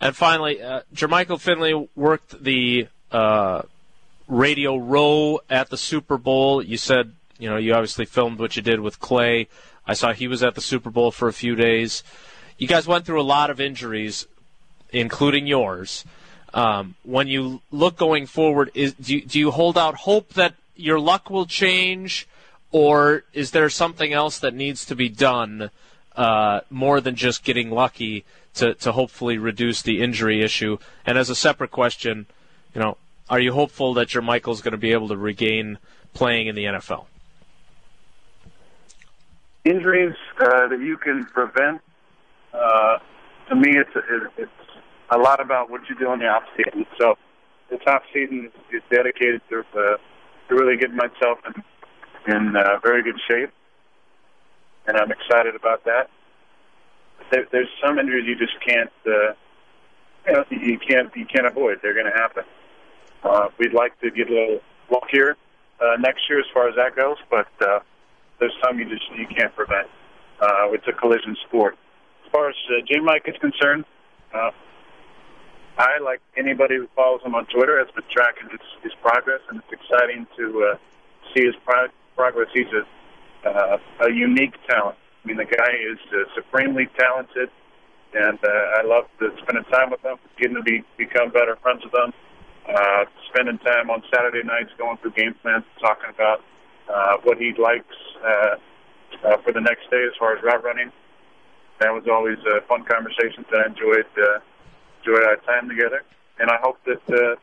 And 0.00 0.14
finally, 0.14 0.60
uh, 0.60 0.82
Jermichael 0.94 1.40
Finley 1.40 1.88
worked 1.94 2.42
the 2.42 2.88
uh, 3.10 3.62
radio 4.28 4.76
row 4.76 5.40
at 5.48 5.70
the 5.70 5.78
Super 5.78 6.18
Bowl. 6.18 6.62
You 6.62 6.76
said 6.76 7.12
you 7.38 7.48
know 7.48 7.56
you 7.56 7.74
obviously 7.74 8.04
filmed 8.04 8.38
what 8.38 8.56
you 8.56 8.62
did 8.62 8.80
with 8.80 8.98
Clay. 8.98 9.48
I 9.86 9.94
saw 9.94 10.12
he 10.12 10.28
was 10.28 10.42
at 10.42 10.54
the 10.54 10.60
Super 10.60 10.90
Bowl 10.90 11.10
for 11.10 11.28
a 11.28 11.32
few 11.32 11.54
days. 11.54 12.02
You 12.58 12.66
guys 12.66 12.86
went 12.86 13.04
through 13.04 13.20
a 13.20 13.22
lot 13.22 13.50
of 13.50 13.60
injuries 13.60 14.26
including 14.92 15.46
yours. 15.46 16.04
Um, 16.54 16.94
when 17.02 17.28
you 17.28 17.60
look 17.70 17.96
going 17.96 18.26
forward, 18.26 18.70
is, 18.74 18.94
do, 18.94 19.20
do 19.20 19.38
you 19.38 19.50
hold 19.50 19.76
out 19.76 19.94
hope 19.94 20.34
that 20.34 20.54
your 20.74 20.98
luck 20.98 21.28
will 21.30 21.46
change, 21.46 22.26
or 22.70 23.24
is 23.32 23.50
there 23.50 23.68
something 23.68 24.12
else 24.12 24.38
that 24.38 24.54
needs 24.54 24.84
to 24.86 24.94
be 24.94 25.08
done 25.08 25.70
uh, 26.16 26.60
more 26.70 27.00
than 27.00 27.14
just 27.14 27.44
getting 27.44 27.70
lucky 27.70 28.24
to, 28.54 28.74
to 28.74 28.92
hopefully 28.92 29.38
reduce 29.38 29.82
the 29.82 30.02
injury 30.02 30.42
issue? 30.42 30.78
And 31.04 31.18
as 31.18 31.30
a 31.30 31.34
separate 31.34 31.70
question, 31.70 32.26
you 32.74 32.80
know, 32.80 32.96
are 33.28 33.40
you 33.40 33.52
hopeful 33.52 33.94
that 33.94 34.08
Jermichael's 34.08 34.62
going 34.62 34.72
to 34.72 34.78
be 34.78 34.92
able 34.92 35.08
to 35.08 35.16
regain 35.16 35.78
playing 36.14 36.46
in 36.46 36.54
the 36.54 36.64
NFL? 36.64 37.06
Injuries 39.64 40.14
uh, 40.38 40.68
that 40.68 40.80
you 40.80 40.96
can 40.96 41.24
prevent, 41.24 41.80
uh, 42.54 42.98
to 43.48 43.56
me, 43.56 43.76
it's, 43.76 43.90
it's 44.38 44.50
a 45.10 45.18
lot 45.18 45.40
about 45.40 45.70
what 45.70 45.82
you 45.88 45.96
do 45.98 46.12
in 46.12 46.20
the 46.20 46.26
off 46.26 46.44
season. 46.56 46.86
So 46.98 47.16
this 47.70 47.80
off 47.86 48.02
season 48.12 48.50
is, 48.72 48.82
dedicated 48.90 49.40
to 49.50 49.60
uh, 49.60 49.96
to 50.48 50.54
really 50.54 50.76
getting 50.76 50.96
myself 50.96 51.38
in 51.46 52.34
in 52.34 52.56
uh, 52.56 52.78
very 52.82 53.02
good 53.02 53.20
shape, 53.28 53.50
and 54.86 54.96
I'm 54.96 55.10
excited 55.10 55.54
about 55.54 55.84
that. 55.84 56.10
There, 57.30 57.46
there's 57.50 57.68
some 57.84 57.98
injuries 57.98 58.24
you 58.26 58.36
just 58.36 58.58
can't 58.66 58.90
uh, 59.06 59.34
you 60.26 60.32
know 60.32 60.44
you 60.50 60.78
can't 60.78 61.14
you 61.16 61.26
can't 61.26 61.46
avoid. 61.46 61.80
They're 61.82 61.94
going 61.94 62.10
to 62.10 62.18
happen. 62.18 62.44
Uh, 63.22 63.48
we'd 63.58 63.72
like 63.72 63.98
to 64.00 64.10
get 64.10 64.28
a 64.28 64.32
little 64.32 64.60
luckier 64.90 65.36
uh, 65.80 65.96
next 65.98 66.22
year 66.28 66.38
as 66.38 66.46
far 66.52 66.68
as 66.68 66.76
that 66.76 66.94
goes, 66.94 67.16
but 67.30 67.48
uh, 67.60 67.80
there's 68.38 68.54
some 68.64 68.78
you 68.78 68.88
just 68.88 69.04
you 69.16 69.26
can't 69.26 69.54
prevent. 69.54 69.88
Uh, 70.40 70.70
it's 70.72 70.86
a 70.86 70.92
collision 70.92 71.36
sport. 71.46 71.76
As 72.24 72.32
far 72.32 72.48
as 72.48 72.56
uh, 72.68 72.84
J 72.86 73.00
Mike 73.00 73.22
is 73.26 73.36
concerned, 73.40 73.84
uh, 74.34 74.50
I, 75.78 75.98
like 76.02 76.20
anybody 76.36 76.76
who 76.76 76.88
follows 76.96 77.20
him 77.22 77.34
on 77.34 77.46
Twitter, 77.46 77.78
has 77.78 77.92
been 77.94 78.04
tracking 78.10 78.48
his, 78.50 78.60
his 78.82 78.92
progress, 79.02 79.40
and 79.48 79.60
it's 79.60 79.72
exciting 79.72 80.26
to 80.36 80.72
uh, 80.72 80.78
see 81.34 81.44
his 81.44 81.54
pro- 81.64 81.92
progress. 82.16 82.48
He's 82.54 82.72
a, 82.72 83.48
uh, 83.48 83.78
a 84.06 84.10
unique 84.10 84.54
talent. 84.68 84.96
I 85.22 85.28
mean, 85.28 85.36
the 85.36 85.44
guy 85.44 85.72
is 85.76 85.98
uh, 86.12 86.24
supremely 86.34 86.88
talented, 86.98 87.50
and 88.14 88.38
uh, 88.42 88.80
I 88.80 88.82
love 88.84 89.04
to 89.20 89.30
spending 89.42 89.64
time 89.64 89.90
with 89.90 90.00
him, 90.00 90.16
getting 90.38 90.56
to 90.56 90.62
be, 90.62 90.82
become 90.96 91.30
better 91.30 91.56
friends 91.56 91.84
with 91.84 91.92
him, 91.92 92.12
uh, 92.72 93.04
spending 93.28 93.58
time 93.58 93.90
on 93.90 94.02
Saturday 94.14 94.42
nights 94.42 94.70
going 94.78 94.96
through 94.98 95.12
game 95.12 95.34
plans, 95.42 95.64
talking 95.80 96.08
about 96.08 96.40
uh, 96.88 97.16
what 97.24 97.36
he 97.36 97.52
likes 97.58 97.84
uh, 98.24 98.56
uh, 99.26 99.36
for 99.44 99.52
the 99.52 99.60
next 99.60 99.90
day 99.90 100.02
as 100.06 100.16
far 100.18 100.36
as 100.36 100.42
route 100.42 100.64
running. 100.64 100.90
That 101.80 101.92
was 101.92 102.04
always 102.10 102.38
a 102.48 102.64
fun 102.66 102.84
conversation 102.84 103.44
that 103.50 103.60
I 103.60 103.66
enjoyed. 103.68 104.06
Uh, 104.16 104.38
enjoy 105.06 105.24
our 105.24 105.36
time 105.36 105.68
together. 105.68 106.02
And 106.38 106.50
I 106.50 106.58
hope 106.62 106.78
that 106.84 107.02
uh, 107.08 107.36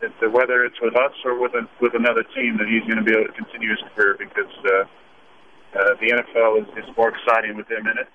that 0.00 0.12
uh, 0.22 0.30
whether 0.30 0.64
it's 0.64 0.80
with 0.80 0.96
us 0.96 1.12
or 1.24 1.38
with 1.38 1.54
a, 1.54 1.68
with 1.80 1.94
another 1.94 2.24
team, 2.34 2.56
that 2.58 2.68
he's 2.68 2.82
going 2.82 2.96
to 2.96 3.04
be 3.04 3.12
able 3.12 3.26
to 3.26 3.32
continue 3.32 3.70
his 3.70 3.78
career 3.94 4.16
because 4.18 4.52
uh, 4.64 5.78
uh, 5.78 5.94
the 6.00 6.10
NFL 6.10 6.62
is, 6.62 6.84
is 6.84 6.96
more 6.96 7.10
exciting 7.10 7.56
with 7.56 7.70
him 7.70 7.86
in 7.86 7.98
it, 7.98 8.08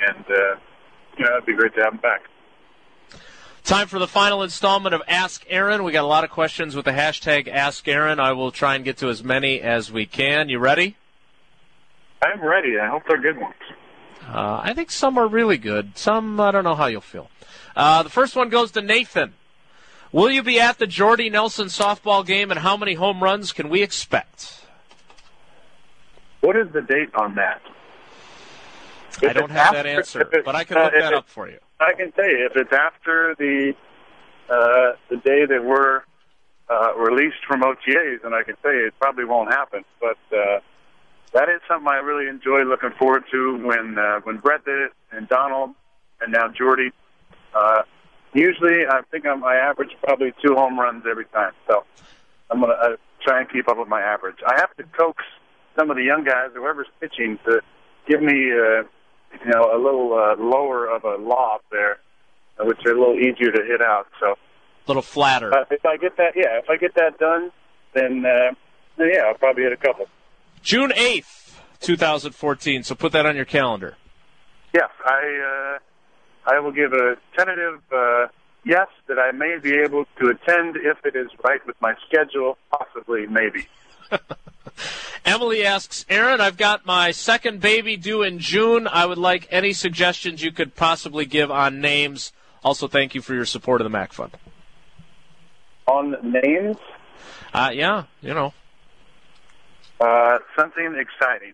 and 0.00 0.24
uh, 0.30 0.56
you 1.18 1.24
know 1.24 1.32
it'd 1.32 1.46
be 1.46 1.54
great 1.54 1.74
to 1.74 1.82
have 1.82 1.92
him 1.92 2.00
back. 2.00 2.22
Time 3.64 3.86
for 3.88 3.98
the 3.98 4.06
final 4.06 4.42
installment 4.42 4.94
of 4.94 5.02
Ask 5.08 5.44
Aaron. 5.48 5.84
We 5.84 5.92
got 5.92 6.04
a 6.04 6.06
lot 6.06 6.22
of 6.22 6.30
questions 6.30 6.76
with 6.76 6.84
the 6.84 6.90
hashtag 6.92 7.48
Ask 7.48 7.88
Aaron. 7.88 8.20
I 8.20 8.32
will 8.32 8.50
try 8.50 8.74
and 8.74 8.84
get 8.84 8.98
to 8.98 9.08
as 9.08 9.24
many 9.24 9.60
as 9.60 9.90
we 9.90 10.04
can. 10.04 10.50
You 10.50 10.58
ready? 10.58 10.96
I'm 12.22 12.42
ready. 12.42 12.78
I 12.78 12.88
hope 12.88 13.04
they're 13.08 13.20
good 13.20 13.38
ones. 13.38 13.54
Uh, 14.26 14.60
I 14.62 14.72
think 14.74 14.90
some 14.90 15.18
are 15.18 15.26
really 15.26 15.58
good. 15.58 15.96
Some 15.96 16.40
I 16.40 16.50
don't 16.50 16.64
know 16.64 16.74
how 16.74 16.86
you'll 16.86 17.00
feel. 17.00 17.28
Uh, 17.76 18.02
the 18.02 18.10
first 18.10 18.36
one 18.36 18.48
goes 18.48 18.70
to 18.72 18.82
Nathan. 18.82 19.34
Will 20.12 20.30
you 20.30 20.42
be 20.42 20.60
at 20.60 20.78
the 20.78 20.86
Jordy 20.86 21.28
Nelson 21.28 21.66
softball 21.66 22.24
game, 22.24 22.50
and 22.50 22.60
how 22.60 22.76
many 22.76 22.94
home 22.94 23.22
runs 23.22 23.52
can 23.52 23.68
we 23.68 23.82
expect? 23.82 24.64
What 26.40 26.56
is 26.56 26.70
the 26.72 26.82
date 26.82 27.12
on 27.14 27.34
that? 27.34 27.60
If 29.22 29.30
I 29.30 29.32
don't 29.32 29.50
have 29.50 29.74
after, 29.74 29.82
that 29.82 29.86
answer, 29.86 30.28
but 30.44 30.54
I 30.54 30.64
can 30.64 30.76
look 30.76 30.92
uh, 30.92 31.00
that 31.00 31.14
up 31.14 31.28
for 31.28 31.48
you. 31.48 31.58
I 31.80 31.92
can 31.94 32.12
tell 32.12 32.28
you 32.28 32.46
if 32.46 32.56
it's 32.56 32.72
after 32.72 33.34
the 33.38 33.74
uh, 34.48 34.92
the 35.08 35.16
day 35.16 35.46
that 35.46 35.64
we're 35.64 36.02
uh, 36.68 36.94
released 36.96 37.44
from 37.46 37.62
OTAs, 37.62 38.24
and 38.24 38.34
I 38.34 38.42
can 38.42 38.56
tell 38.62 38.72
you 38.72 38.86
it 38.86 38.94
probably 39.00 39.24
won't 39.24 39.50
happen. 39.50 39.84
But 40.00 40.18
uh, 40.36 40.60
that 41.32 41.48
is 41.48 41.60
something 41.68 41.88
I 41.88 41.96
really 41.96 42.28
enjoy 42.28 42.62
looking 42.62 42.90
forward 42.98 43.24
to 43.32 43.66
when 43.66 43.98
uh, 43.98 44.20
when 44.20 44.38
Brett 44.38 44.64
did 44.64 44.78
it 44.78 44.92
and 45.12 45.28
Donald 45.28 45.70
and 46.20 46.32
now 46.32 46.48
Jordy. 46.48 46.92
Uh, 47.54 47.82
usually, 48.32 48.86
I 48.88 49.02
think 49.10 49.26
I'm, 49.26 49.44
I 49.44 49.56
average 49.56 49.90
probably 50.02 50.32
two 50.44 50.54
home 50.54 50.78
runs 50.78 51.04
every 51.08 51.26
time. 51.26 51.52
So 51.68 51.84
I'm 52.50 52.60
gonna 52.60 52.72
uh, 52.72 52.96
try 53.22 53.40
and 53.40 53.50
keep 53.50 53.68
up 53.68 53.78
with 53.78 53.88
my 53.88 54.00
average. 54.00 54.36
I 54.46 54.54
have 54.60 54.74
to 54.76 54.82
coax 54.98 55.22
some 55.78 55.90
of 55.90 55.96
the 55.96 56.02
young 56.04 56.24
guys, 56.24 56.50
whoever's 56.54 56.86
pitching, 57.00 57.38
to 57.46 57.60
give 58.08 58.22
me 58.22 58.52
uh, 58.52 58.82
you 59.44 59.50
know 59.50 59.70
a 59.74 59.78
little 59.82 60.12
uh, 60.14 60.36
lower 60.42 60.86
of 60.88 61.04
a 61.04 61.16
lob 61.16 61.60
there, 61.70 61.98
which 62.60 62.78
are 62.86 62.92
a 62.92 62.98
little 62.98 63.18
easier 63.18 63.50
to 63.50 63.62
hit 63.64 63.80
out. 63.82 64.06
So 64.20 64.32
A 64.32 64.36
little 64.88 65.02
flatter. 65.02 65.52
uh, 65.54 65.64
if 65.70 65.84
I 65.86 65.96
get 65.96 66.16
that, 66.16 66.32
yeah, 66.36 66.58
if 66.58 66.68
I 66.68 66.76
get 66.76 66.94
that 66.96 67.18
done, 67.18 67.50
then, 67.94 68.24
uh, 68.26 68.52
yeah, 68.98 69.22
I'll 69.26 69.34
probably 69.34 69.62
hit 69.64 69.72
a 69.72 69.76
couple. 69.76 70.06
June 70.62 70.90
8th, 70.90 71.58
2014. 71.80 72.82
So 72.84 72.94
put 72.94 73.12
that 73.12 73.26
on 73.26 73.36
your 73.36 73.44
calendar. 73.44 73.96
Yes, 74.74 74.90
I 75.04 75.74
uh, 75.76 75.78
I 76.46 76.58
will 76.60 76.72
give 76.72 76.92
a 76.92 77.16
tentative 77.36 77.80
uh, 77.92 78.26
yes 78.64 78.88
that 79.06 79.18
I 79.18 79.32
may 79.32 79.58
be 79.62 79.74
able 79.78 80.06
to 80.20 80.28
attend 80.28 80.76
if 80.76 81.04
it 81.04 81.16
is 81.16 81.28
right 81.44 81.64
with 81.66 81.76
my 81.80 81.94
schedule. 82.06 82.58
Possibly, 82.70 83.26
maybe. 83.26 83.66
Emily 85.24 85.64
asks, 85.64 86.04
Aaron, 86.10 86.40
I've 86.40 86.56
got 86.58 86.84
my 86.84 87.10
second 87.12 87.60
baby 87.60 87.96
due 87.96 88.22
in 88.22 88.38
June. 88.38 88.86
I 88.86 89.06
would 89.06 89.18
like 89.18 89.48
any 89.50 89.72
suggestions 89.72 90.42
you 90.42 90.52
could 90.52 90.74
possibly 90.74 91.24
give 91.24 91.50
on 91.50 91.80
names. 91.80 92.32
Also, 92.62 92.88
thank 92.88 93.14
you 93.14 93.22
for 93.22 93.34
your 93.34 93.44
support 93.46 93.80
of 93.80 93.90
the 93.90 93.96
MACC 93.96 94.12
Fund. 94.12 94.32
On 95.86 96.16
names, 96.22 96.76
Uh, 97.52 97.70
yeah, 97.72 98.04
you 98.20 98.34
know. 98.34 98.52
uh, 100.00 100.38
something 100.56 100.94
exciting. 100.98 101.52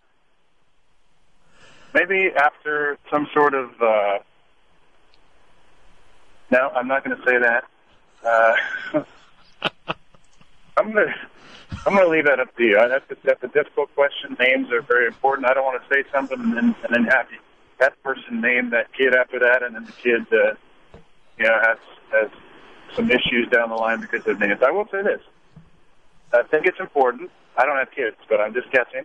Maybe 1.94 2.31
after 2.37 2.98
some 3.11 3.29
sort 3.35 3.55
of. 3.55 3.70
Uh, 3.81 4.18
no, 6.50 6.70
I'm 6.74 6.88
not 6.88 7.04
going 7.04 7.16
to 7.16 7.24
say 7.24 7.38
that. 7.38 7.64
Uh, 8.24 9.04
I'm 10.76 10.92
going 10.92 11.06
to. 11.08 11.14
I'm 11.86 11.94
going 11.94 12.04
to 12.04 12.10
leave 12.10 12.24
that 12.26 12.40
up 12.40 12.54
to 12.56 12.62
you. 12.64 12.74
That's 12.74 13.10
a, 13.10 13.16
that's 13.24 13.42
a 13.44 13.48
difficult 13.48 13.94
question. 13.94 14.36
Names 14.40 14.72
are 14.72 14.82
very 14.82 15.06
important. 15.06 15.46
I 15.46 15.54
don't 15.54 15.64
want 15.64 15.80
to 15.80 15.94
say 15.94 16.02
something 16.12 16.38
and 16.38 16.56
then, 16.56 16.74
and 16.82 16.94
then 16.94 17.04
have 17.04 17.30
you, 17.30 17.38
that 17.78 18.00
person 18.02 18.40
name 18.40 18.70
that 18.70 18.92
kid 18.92 19.14
after 19.14 19.38
that, 19.38 19.62
and 19.62 19.76
then 19.76 19.84
the 19.84 19.92
kid, 19.92 20.26
uh, 20.32 20.54
you 21.38 21.44
know, 21.44 21.58
has 21.62 21.78
has 22.12 22.30
some 22.96 23.10
issues 23.10 23.48
down 23.50 23.70
the 23.70 23.76
line 23.76 24.00
because 24.00 24.26
of 24.26 24.38
names. 24.40 24.60
I 24.66 24.70
will 24.70 24.88
say 24.90 25.02
this: 25.02 25.20
I 26.32 26.42
think 26.42 26.66
it's 26.66 26.80
important. 26.80 27.30
I 27.56 27.64
don't 27.64 27.76
have 27.76 27.90
kids, 27.92 28.16
but 28.28 28.40
I'm 28.40 28.52
just 28.52 28.70
guessing. 28.72 29.04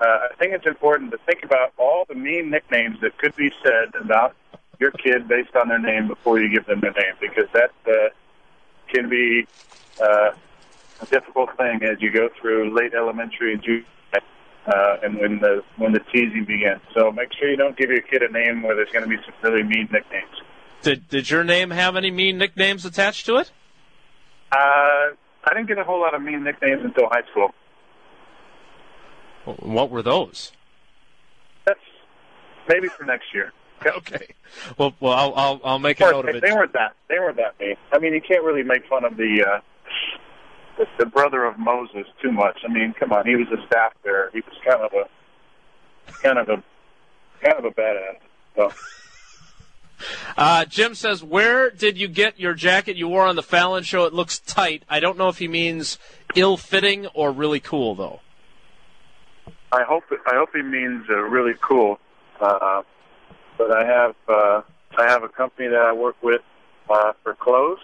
Uh, 0.00 0.28
I 0.30 0.34
think 0.38 0.52
it's 0.52 0.66
important 0.66 1.10
to 1.12 1.18
think 1.18 1.44
about 1.44 1.72
all 1.78 2.04
the 2.08 2.14
mean 2.14 2.50
nicknames 2.50 3.00
that 3.00 3.16
could 3.18 3.34
be 3.36 3.50
said 3.62 3.94
about 4.00 4.34
your 4.78 4.90
kid 4.90 5.28
based 5.28 5.54
on 5.56 5.68
their 5.68 5.78
name 5.78 6.08
before 6.08 6.40
you 6.40 6.48
give 6.50 6.66
them 6.66 6.80
their 6.80 6.92
name, 6.92 7.14
because 7.20 7.48
that 7.52 7.70
uh, 7.86 8.08
can 8.92 9.08
be 9.08 9.46
uh, 10.00 10.30
a 11.00 11.06
difficult 11.06 11.56
thing 11.56 11.82
as 11.82 12.00
you 12.00 12.10
go 12.10 12.28
through 12.40 12.74
late 12.74 12.94
elementary 12.94 13.54
and 13.54 13.62
junior, 13.62 13.84
uh, 14.66 14.96
and 15.02 15.18
when 15.18 15.38
the 15.38 15.62
when 15.76 15.92
the 15.92 16.00
teasing 16.12 16.44
begins. 16.44 16.80
So 16.94 17.12
make 17.12 17.32
sure 17.38 17.48
you 17.50 17.56
don't 17.56 17.76
give 17.76 17.90
your 17.90 18.02
kid 18.02 18.22
a 18.22 18.32
name 18.32 18.62
where 18.62 18.74
there's 18.74 18.90
going 18.90 19.04
to 19.04 19.08
be 19.08 19.16
some 19.24 19.34
really 19.42 19.62
mean 19.62 19.88
nicknames. 19.92 20.42
Did, 20.82 21.08
did 21.08 21.30
your 21.30 21.44
name 21.44 21.70
have 21.70 21.96
any 21.96 22.10
mean 22.10 22.38
nicknames 22.38 22.84
attached 22.84 23.26
to 23.26 23.36
it? 23.36 23.50
Uh, 24.52 24.56
I 25.44 25.54
didn't 25.54 25.66
get 25.66 25.78
a 25.78 25.84
whole 25.84 26.00
lot 26.00 26.14
of 26.14 26.22
mean 26.22 26.44
nicknames 26.44 26.84
until 26.84 27.08
high 27.08 27.22
school. 27.30 27.54
What 29.44 29.90
were 29.90 30.02
those? 30.02 30.52
That's 31.64 31.78
maybe 32.68 32.88
for 32.88 33.04
next 33.04 33.32
year. 33.32 33.52
Okay. 33.96 34.26
Well, 34.78 34.94
well, 35.00 35.12
I'll 35.12 35.34
I'll, 35.34 35.60
I'll 35.64 35.78
make 35.78 36.00
a 36.00 36.04
course, 36.04 36.12
note 36.12 36.28
of 36.28 36.32
they, 36.32 36.38
it. 36.38 36.40
they 36.42 36.52
weren't 36.52 36.72
that. 36.72 36.94
They 37.08 37.18
weren't 37.18 37.36
that 37.36 37.58
mean. 37.60 37.76
I 37.92 37.98
mean, 37.98 38.12
you 38.14 38.20
can't 38.20 38.42
really 38.44 38.62
make 38.62 38.86
fun 38.86 39.04
of 39.04 39.16
the, 39.16 39.44
uh, 39.46 39.60
the 40.78 40.86
the 40.98 41.06
brother 41.06 41.44
of 41.44 41.58
Moses 41.58 42.06
too 42.22 42.32
much. 42.32 42.60
I 42.64 42.72
mean, 42.72 42.94
come 42.98 43.12
on, 43.12 43.26
he 43.26 43.36
was 43.36 43.48
a 43.48 43.64
staff 43.66 43.92
there. 44.04 44.30
He 44.32 44.40
was 44.40 44.54
kind 44.64 44.80
of 44.82 44.92
a 44.92 46.12
kind 46.22 46.38
of 46.38 46.48
a 46.48 46.62
kind 47.42 47.58
of 47.58 47.64
a 47.64 47.70
badass. 47.70 48.18
So 48.54 48.72
Uh, 50.36 50.64
Jim 50.66 50.94
says, 50.94 51.22
"Where 51.22 51.70
did 51.70 51.96
you 51.96 52.06
get 52.08 52.38
your 52.38 52.52
jacket 52.54 52.96
you 52.96 53.08
wore 53.08 53.26
on 53.26 53.36
the 53.36 53.42
Fallon 53.42 53.82
show? 53.82 54.04
It 54.04 54.12
looks 54.12 54.38
tight. 54.38 54.82
I 54.88 55.00
don't 55.00 55.16
know 55.16 55.28
if 55.28 55.38
he 55.38 55.48
means 55.48 55.98
ill-fitting 56.34 57.06
or 57.14 57.32
really 57.32 57.60
cool, 57.60 57.94
though." 57.94 58.20
I 59.72 59.82
hope 59.84 60.04
I 60.26 60.34
hope 60.34 60.50
he 60.54 60.62
means 60.62 61.06
uh, 61.08 61.14
really 61.16 61.54
cool. 61.60 61.98
Uh, 62.40 62.82
but 63.58 63.70
I 63.70 63.84
have 63.84 64.14
uh, 64.28 64.62
I 64.98 65.08
have 65.08 65.22
a 65.22 65.28
company 65.28 65.68
that 65.68 65.80
I 65.80 65.92
work 65.92 66.16
with 66.22 66.42
uh, 66.88 67.12
for 67.22 67.34
clothes, 67.34 67.80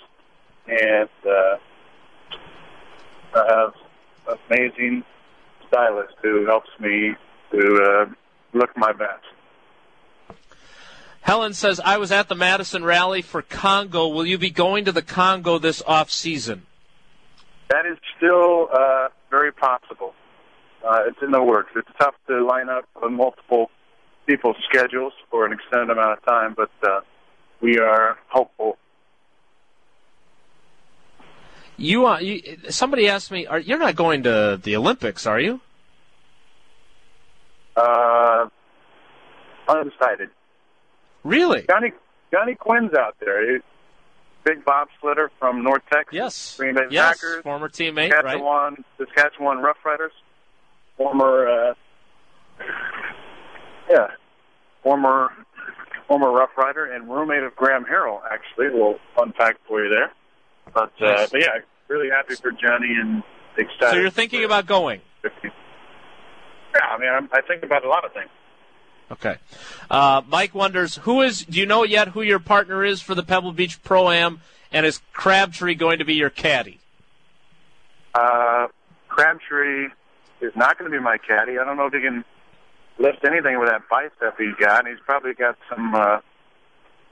and 0.66 1.08
uh, 1.26 1.56
I 3.34 3.54
have 3.54 3.74
an 4.28 4.38
amazing 4.50 5.04
stylist 5.68 6.14
who 6.22 6.46
helps 6.46 6.70
me 6.78 7.14
to 7.52 7.82
uh, 7.82 8.12
look 8.52 8.70
my 8.76 8.92
best. 8.92 9.24
Helen 11.20 11.54
says, 11.54 11.80
"I 11.80 11.98
was 11.98 12.12
at 12.12 12.28
the 12.28 12.34
Madison 12.34 12.84
rally 12.84 13.22
for 13.22 13.42
Congo. 13.42 14.08
Will 14.08 14.26
you 14.26 14.38
be 14.38 14.50
going 14.50 14.84
to 14.86 14.92
the 14.92 15.02
Congo 15.02 15.58
this 15.58 15.82
off 15.86 16.10
season?" 16.10 16.66
That 17.68 17.86
is 17.86 17.96
still 18.16 18.68
uh, 18.72 19.08
very 19.30 19.52
possible. 19.52 20.14
Uh, 20.84 21.04
it's 21.06 21.22
in 21.22 21.30
the 21.30 21.42
works. 21.42 21.70
It's 21.76 21.88
tough 21.98 22.14
to 22.26 22.44
line 22.44 22.68
up 22.68 22.84
multiple 23.08 23.70
people's 24.32 24.56
schedules 24.68 25.12
for 25.30 25.44
an 25.44 25.52
extended 25.52 25.90
amount 25.90 26.18
of 26.18 26.24
time, 26.24 26.54
but 26.56 26.70
uh, 26.82 27.00
we 27.60 27.78
are 27.78 28.18
hopeful. 28.28 28.78
You, 31.76 32.06
uh, 32.06 32.18
you 32.18 32.58
somebody 32.70 33.08
asked 33.08 33.30
me, 33.30 33.46
are, 33.46 33.58
"You're 33.58 33.78
not 33.78 33.94
going 33.94 34.22
to 34.22 34.58
the 34.62 34.76
Olympics, 34.76 35.26
are 35.26 35.40
you?" 35.40 35.60
Uh, 37.76 38.46
undecided. 39.68 40.30
Really? 41.24 41.64
Johnny 41.68 41.92
Johnny 42.32 42.54
Quinn's 42.54 42.94
out 42.94 43.16
there. 43.20 43.52
He's 43.52 43.62
big 44.44 44.64
bobsledder 44.64 45.28
from 45.38 45.62
North 45.62 45.82
Texas. 45.92 46.14
Yes. 46.14 46.56
Green 46.56 46.74
Bay 46.74 46.82
yes. 46.90 47.18
Packers. 47.18 47.42
Former 47.42 47.68
teammate, 47.68 48.12
right? 48.12 48.24
Saskatchewan, 48.24 48.84
Saskatchewan 48.98 49.58
Roughriders. 49.58 50.10
Former, 50.96 51.48
uh, 51.48 51.74
yeah, 53.90 54.08
former 54.82 55.30
former 56.08 56.30
Rough 56.30 56.50
Rider 56.56 56.86
and 56.86 57.08
roommate 57.10 57.42
of 57.42 57.54
Graham 57.56 57.84
Harrell. 57.84 58.20
Actually, 58.30 58.66
a 58.66 58.72
little 58.72 58.98
fun 59.16 59.32
fact 59.32 59.60
for 59.66 59.82
you 59.82 59.88
there. 59.88 60.12
But, 60.74 60.92
uh, 61.00 61.12
Nice. 61.12 61.30
but 61.30 61.40
yeah, 61.40 61.58
really 61.88 62.10
happy 62.10 62.34
for 62.34 62.50
Johnny 62.52 62.94
and 63.00 63.22
excited. 63.56 63.90
So 63.92 63.96
you're 63.96 64.10
thinking 64.10 64.44
about 64.44 64.66
going? 64.66 65.00
Yeah, 65.24 66.80
I 66.90 66.98
mean, 66.98 67.10
I'm, 67.10 67.28
I 67.32 67.40
think 67.42 67.62
about 67.62 67.84
a 67.84 67.88
lot 67.88 68.04
of 68.04 68.12
things. 68.12 68.30
Okay. 69.10 69.36
Uh, 69.90 70.22
Mike 70.26 70.54
wonders 70.54 70.96
who 70.96 71.20
is. 71.20 71.44
Do 71.44 71.58
you 71.58 71.66
know 71.66 71.84
yet 71.84 72.08
who 72.08 72.22
your 72.22 72.38
partner 72.38 72.82
is 72.84 73.02
for 73.02 73.14
the 73.14 73.22
Pebble 73.22 73.52
Beach 73.52 73.82
Pro 73.82 74.10
Am, 74.10 74.40
and 74.72 74.86
is 74.86 75.00
Crabtree 75.12 75.74
going 75.74 75.98
to 75.98 76.04
be 76.04 76.14
your 76.14 76.30
caddy? 76.30 76.80
Uh, 78.14 78.68
Crabtree 79.08 79.88
is 80.40 80.52
not 80.56 80.78
going 80.78 80.90
to 80.90 80.96
be 80.96 81.02
my 81.02 81.18
caddy. 81.18 81.58
I 81.58 81.64
don't 81.64 81.76
know 81.76 81.86
if 81.86 81.92
he 81.92 82.00
can 82.00 82.24
lift 82.98 83.24
anything 83.24 83.58
with 83.58 83.68
that 83.68 83.82
bicep 83.90 84.38
he's 84.38 84.54
got. 84.60 84.86
He's 84.86 85.00
probably 85.04 85.34
got 85.34 85.56
some 85.68 85.94
uh, 85.94 86.20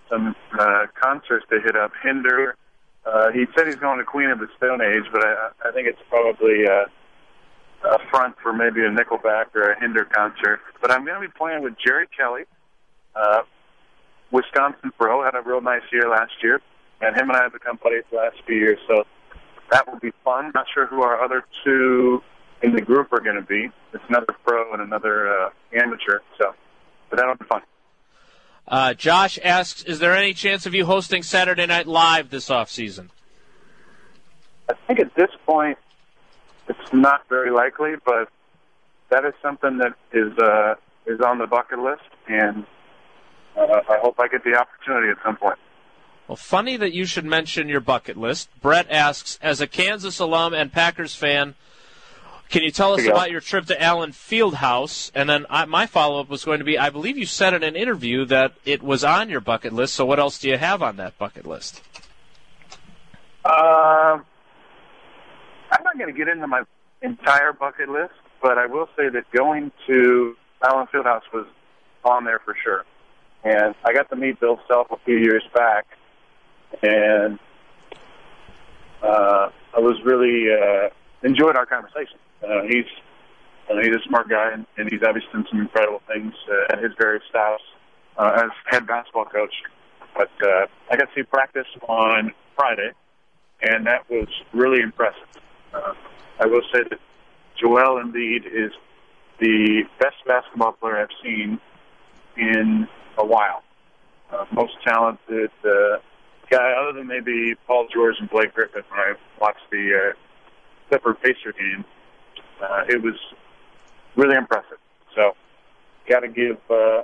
some 0.08 0.34
uh, 0.58 0.86
concerts 1.00 1.46
to 1.50 1.60
hit 1.60 1.76
up. 1.76 1.92
Hinder. 2.02 2.56
Uh, 3.06 3.30
he 3.32 3.46
said 3.56 3.66
he's 3.66 3.76
going 3.76 3.98
to 3.98 4.04
Queen 4.04 4.28
of 4.28 4.38
the 4.38 4.48
Stone 4.58 4.82
Age, 4.82 5.04
but 5.10 5.24
I, 5.24 5.50
I 5.66 5.72
think 5.72 5.88
it's 5.88 6.00
probably 6.10 6.66
uh, 6.68 6.84
a 7.88 7.98
front 8.10 8.36
for 8.42 8.52
maybe 8.52 8.80
a 8.80 8.90
Nickelback 8.90 9.54
or 9.54 9.70
a 9.70 9.80
Hinder 9.80 10.04
concert. 10.04 10.60
But 10.82 10.90
I'm 10.90 11.04
going 11.04 11.20
to 11.20 11.26
be 11.26 11.32
playing 11.36 11.62
with 11.62 11.74
Jerry 11.84 12.06
Kelly, 12.14 12.42
uh, 13.14 13.42
Wisconsin 14.30 14.92
pro. 14.98 15.24
Had 15.24 15.34
a 15.34 15.42
real 15.42 15.62
nice 15.62 15.82
year 15.90 16.08
last 16.10 16.32
year, 16.42 16.60
and 17.00 17.16
him 17.16 17.30
and 17.30 17.38
I 17.38 17.44
have 17.44 17.52
become 17.52 17.78
buddies 17.82 18.04
the 18.10 18.18
last 18.18 18.36
few 18.46 18.56
years. 18.56 18.78
So 18.86 19.04
that 19.70 19.90
will 19.90 19.98
be 19.98 20.12
fun. 20.24 20.52
Not 20.54 20.66
sure 20.72 20.86
who 20.86 21.02
our 21.02 21.22
other 21.22 21.44
two 21.64 22.22
in 22.62 22.74
the 22.74 22.80
group 22.80 23.12
are 23.12 23.20
going 23.20 23.36
to 23.36 23.42
be. 23.42 23.70
It's 23.92 24.04
another 24.08 24.34
pro 24.44 24.72
and 24.72 24.82
another 24.82 25.28
uh, 25.28 25.50
amateur. 25.72 26.20
So, 26.38 26.54
but 27.08 27.18
that'll 27.18 27.36
be 27.36 27.44
fun. 27.46 27.62
Uh, 28.68 28.94
Josh 28.94 29.38
asks, 29.42 29.82
is 29.82 29.98
there 29.98 30.14
any 30.14 30.32
chance 30.32 30.66
of 30.66 30.74
you 30.74 30.86
hosting 30.86 31.22
Saturday 31.22 31.66
Night 31.66 31.86
Live 31.86 32.30
this 32.30 32.50
off 32.50 32.70
season? 32.70 33.10
I 34.68 34.74
think 34.86 35.00
at 35.00 35.14
this 35.16 35.30
point, 35.46 35.78
it's 36.68 36.92
not 36.92 37.28
very 37.28 37.50
likely, 37.50 37.94
but 38.04 38.28
that 39.10 39.24
is 39.24 39.34
something 39.42 39.78
that 39.78 39.94
is 40.12 40.38
uh, 40.38 40.76
is 41.06 41.20
on 41.20 41.38
the 41.38 41.46
bucket 41.48 41.80
list, 41.80 42.02
and 42.28 42.64
uh, 43.56 43.80
I 43.88 43.98
hope 44.00 44.20
I 44.20 44.28
get 44.28 44.44
the 44.44 44.54
opportunity 44.54 45.08
at 45.10 45.16
some 45.24 45.36
point. 45.36 45.58
Well, 46.28 46.36
funny 46.36 46.76
that 46.76 46.92
you 46.92 47.06
should 47.06 47.24
mention 47.24 47.68
your 47.68 47.80
bucket 47.80 48.16
list. 48.16 48.48
Brett 48.60 48.86
asks, 48.88 49.36
as 49.42 49.60
a 49.60 49.66
Kansas 49.66 50.20
alum 50.20 50.54
and 50.54 50.72
Packers 50.72 51.16
fan, 51.16 51.56
can 52.50 52.62
you 52.62 52.70
tell 52.70 52.94
us 52.94 53.04
Yeah. 53.04 53.12
about 53.12 53.30
your 53.30 53.40
trip 53.40 53.66
to 53.66 53.80
Allen 53.80 54.10
Fieldhouse? 54.10 55.10
And 55.14 55.28
then 55.28 55.46
I, 55.48 55.64
my 55.66 55.86
follow 55.86 56.20
up 56.20 56.28
was 56.28 56.44
going 56.44 56.58
to 56.58 56.64
be, 56.64 56.78
I 56.78 56.90
believe 56.90 57.16
you 57.16 57.26
said 57.26 57.54
in 57.54 57.62
an 57.62 57.76
interview 57.76 58.24
that 58.26 58.52
it 58.64 58.82
was 58.82 59.04
on 59.04 59.30
your 59.30 59.40
bucket 59.40 59.72
list. 59.72 59.94
So 59.94 60.04
what 60.04 60.18
else 60.18 60.38
do 60.38 60.48
you 60.48 60.58
have 60.58 60.82
on 60.82 60.96
that 60.96 61.16
bucket 61.16 61.46
list? 61.46 61.80
Um, 63.44 64.24
I'm 65.70 65.82
not 65.84 65.96
going 65.96 66.12
to 66.12 66.18
get 66.18 66.28
into 66.28 66.46
my 66.46 66.62
entire 67.02 67.52
bucket 67.52 67.88
list, 67.88 68.14
but 68.42 68.58
I 68.58 68.66
will 68.66 68.88
say 68.96 69.08
that 69.08 69.24
going 69.32 69.70
to 69.86 70.36
Allen 70.62 70.86
Fieldhouse 70.92 71.22
was 71.32 71.46
on 72.04 72.24
there 72.24 72.40
for 72.44 72.56
sure. 72.62 72.84
And 73.44 73.74
I 73.84 73.92
got 73.92 74.10
to 74.10 74.16
meet 74.16 74.40
Bill 74.40 74.58
Self 74.68 74.88
a 74.90 74.96
few 75.04 75.16
years 75.16 75.42
back, 75.54 75.86
and 76.82 77.38
uh, 79.02 79.48
I 79.74 79.78
was 79.78 79.96
really 80.04 80.52
uh, 80.52 80.90
enjoyed 81.22 81.56
our 81.56 81.64
conversation. 81.64 82.18
Uh, 82.42 82.62
he's 82.68 82.86
uh, 83.70 83.76
he's 83.82 83.94
a 83.94 84.02
smart 84.08 84.28
guy, 84.28 84.50
and, 84.52 84.66
and 84.76 84.90
he's 84.90 85.02
obviously 85.06 85.30
done 85.32 85.46
some 85.50 85.60
incredible 85.60 86.02
things 86.12 86.34
uh, 86.50 86.72
at 86.72 86.82
his 86.82 86.92
various 86.98 87.22
stops 87.28 87.62
uh, 88.16 88.42
as 88.44 88.50
head 88.66 88.86
basketball 88.86 89.26
coach. 89.26 89.54
But 90.16 90.30
uh, 90.42 90.66
I 90.90 90.96
got 90.96 91.08
to 91.08 91.14
see 91.14 91.22
practice 91.22 91.66
on 91.88 92.32
Friday, 92.56 92.90
and 93.62 93.86
that 93.86 94.08
was 94.10 94.28
really 94.52 94.80
impressive. 94.80 95.28
Uh, 95.72 95.92
I 96.40 96.46
will 96.46 96.62
say 96.72 96.80
that 96.88 96.98
Joel 97.60 98.02
Embiid 98.02 98.46
is 98.46 98.72
the 99.38 99.84
best 99.98 100.16
basketball 100.26 100.72
player 100.72 100.98
I've 100.98 101.08
seen 101.22 101.60
in 102.36 102.88
a 103.18 103.24
while. 103.24 103.62
Uh, 104.32 104.46
most 104.52 104.74
talented 104.84 105.50
uh, 105.64 105.98
guy, 106.50 106.72
other 106.72 106.92
than 106.92 107.06
maybe 107.06 107.54
Paul 107.66 107.86
George 107.92 108.16
and 108.20 108.28
Blake 108.30 108.54
Griffin. 108.54 108.82
When 108.88 109.00
I 109.00 109.14
watched 109.40 109.70
the 109.70 109.94
uh, 109.94 110.12
Clipper 110.88 111.14
Pacer 111.14 111.52
game, 111.52 111.84
uh, 112.62 112.84
it 112.88 113.02
was 113.02 113.14
really 114.16 114.36
impressive. 114.36 114.78
So, 115.14 115.34
got 116.08 116.20
to 116.20 116.28
give 116.28 116.58
uh, 116.70 117.02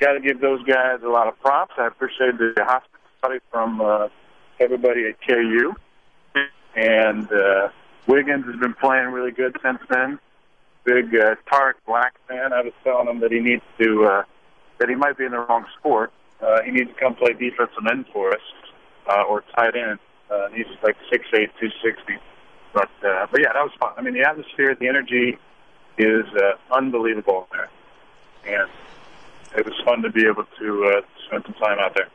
got 0.00 0.12
to 0.12 0.20
give 0.20 0.40
those 0.40 0.62
guys 0.64 1.00
a 1.04 1.08
lot 1.08 1.28
of 1.28 1.38
props. 1.40 1.74
I 1.78 1.86
appreciate 1.86 2.38
the 2.38 2.54
hospitality 2.58 3.44
from 3.50 3.80
uh, 3.80 4.08
everybody 4.60 5.06
at 5.06 5.20
KU, 5.26 5.74
and 6.74 7.32
uh, 7.32 7.68
Wiggins 8.06 8.46
has 8.46 8.56
been 8.56 8.74
playing 8.74 9.08
really 9.08 9.30
good 9.32 9.56
since 9.62 9.78
then. 9.88 10.18
Big 10.84 11.14
uh, 11.14 11.36
Tarik 11.50 11.76
Black 11.86 12.14
fan. 12.26 12.52
I 12.52 12.62
was 12.62 12.72
telling 12.82 13.08
him 13.08 13.20
that 13.20 13.30
he 13.30 13.38
needs 13.38 13.62
to 13.78 14.04
uh, 14.04 14.22
that 14.78 14.88
he 14.88 14.96
might 14.96 15.16
be 15.16 15.24
in 15.24 15.30
the 15.30 15.38
wrong 15.38 15.64
sport. 15.78 16.12
Uh, 16.40 16.62
he 16.62 16.72
needs 16.72 16.90
to 16.90 16.98
come 16.98 17.14
play 17.14 17.32
defensive 17.32 17.86
end 17.88 18.06
for 18.12 18.32
us 18.32 18.40
uh, 19.08 19.22
or 19.22 19.44
tight 19.54 19.76
end. 19.76 19.98
Uh, 20.28 20.48
he's 20.48 20.66
like 20.82 20.96
six 21.10 21.24
eight, 21.34 21.50
two 21.60 21.70
sixty. 21.82 22.14
But 22.72 22.90
uh, 23.04 23.26
but 23.30 23.40
yeah, 23.40 23.52
that 23.52 23.62
was 23.62 23.72
fun. 23.78 23.92
I 23.96 24.02
mean, 24.02 24.14
the 24.14 24.26
atmosphere, 24.28 24.74
the 24.74 24.88
energy 24.88 25.38
is 25.98 26.24
uh, 26.36 26.74
unbelievable 26.74 27.48
there, 27.52 27.68
and 28.46 28.70
it 29.56 29.64
was 29.64 29.74
fun 29.84 30.02
to 30.02 30.10
be 30.10 30.26
able 30.26 30.44
to 30.58 30.84
uh, 30.84 31.00
spend 31.26 31.44
some 31.44 31.54
time 31.54 31.78
out 31.78 31.94
there. 31.94 32.08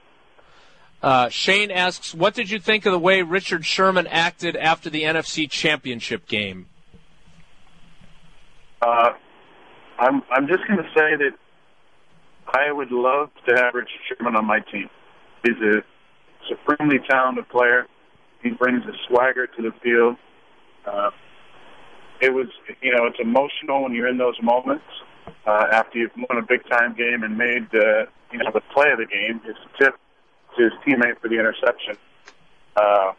Uh, 1.02 1.30
Shane 1.30 1.70
asks, 1.70 2.13
what 2.13 2.34
did 2.34 2.50
you 2.50 2.60
think 2.60 2.88
of 2.88 2.91
the 2.91 3.00
way 3.00 3.22
Richard 3.22 3.65
Sherman 3.65 4.08
acted 4.08 4.56
after 4.56 4.89
the 4.89 5.04
NFC 5.04 5.48
Championship 5.50 6.28
game? 6.28 6.67
Uh, 8.82 9.12
I'm 10.00 10.24
I'm 10.32 10.48
just 10.48 10.65
going 10.67 10.80
to 10.80 10.89
say 10.96 11.15
that 11.17 11.32
I 12.48 12.72
would 12.72 12.91
love 12.91 13.30
to 13.48 13.56
have 13.56 13.74
Richard 13.74 14.00
Sherman 14.08 14.36
on 14.36 14.46
my 14.46 14.60
team. 14.60 14.89
He's 15.43 15.58
a 15.58 15.84
supremely 16.50 17.00
talented 17.10 17.48
player. 17.50 17.88
He 18.41 18.50
brings 18.52 18.84
a 18.86 18.93
swagger 19.08 19.48
to 19.48 19.62
the 19.62 19.72
field. 19.84 20.17
Uh, 20.88 21.12
it 22.21 22.34
was, 22.34 22.47
you 22.82 22.91
know, 22.95 23.06
it's 23.06 23.19
emotional 23.19 23.84
when 23.84 23.93
you're 23.93 24.08
in 24.08 24.17
those 24.17 24.41
moments 24.41 24.86
uh, 25.45 25.67
after 25.71 26.00
you've 26.00 26.12
won 26.15 26.38
a 26.38 26.41
big 26.41 26.67
time 26.69 26.95
game 26.95 27.23
and 27.23 27.38
made, 27.38 27.67
uh, 27.76 28.06
you 28.32 28.39
know, 28.39 28.52
the 28.54 28.62
play 28.73 28.91
of 28.91 28.97
the 28.97 29.06
game. 29.06 29.39
His 29.45 29.56
tip 29.80 29.95
to 30.58 30.63
his 30.63 30.73
teammate 30.86 31.19
for 31.19 31.30
the 31.30 31.36
interception. 31.36 31.95
Uh, 32.76 33.13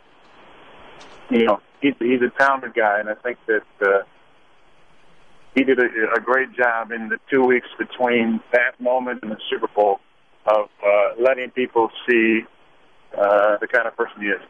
you 1.30 1.44
know, 1.44 1.60
he's, 1.80 1.94
he's 1.98 2.22
a 2.22 2.30
talented 2.38 2.74
guy, 2.74 3.00
and 3.00 3.08
I 3.08 3.14
think 3.14 3.38
that. 3.46 3.62
Uh, 3.80 4.02
he 5.54 5.64
did 5.64 5.78
a, 5.80 6.16
a 6.16 6.20
great 6.20 6.54
job 6.54 6.92
in 6.92 7.08
the 7.08 7.18
two 7.28 7.42
weeks 7.42 7.66
between 7.78 8.40
that 8.52 8.80
moment 8.80 9.20
and 9.22 9.32
the 9.32 9.38
Super 9.50 9.66
Bowl 9.74 9.98
of 10.46 10.68
uh, 10.84 11.20
letting 11.20 11.50
people 11.50 11.90
see 12.08 12.42
uh, 13.16 13.56
the 13.58 13.66
kind 13.66 13.88
of 13.88 13.96
person 13.96 14.20
he 14.20 14.28
is. 14.28 14.40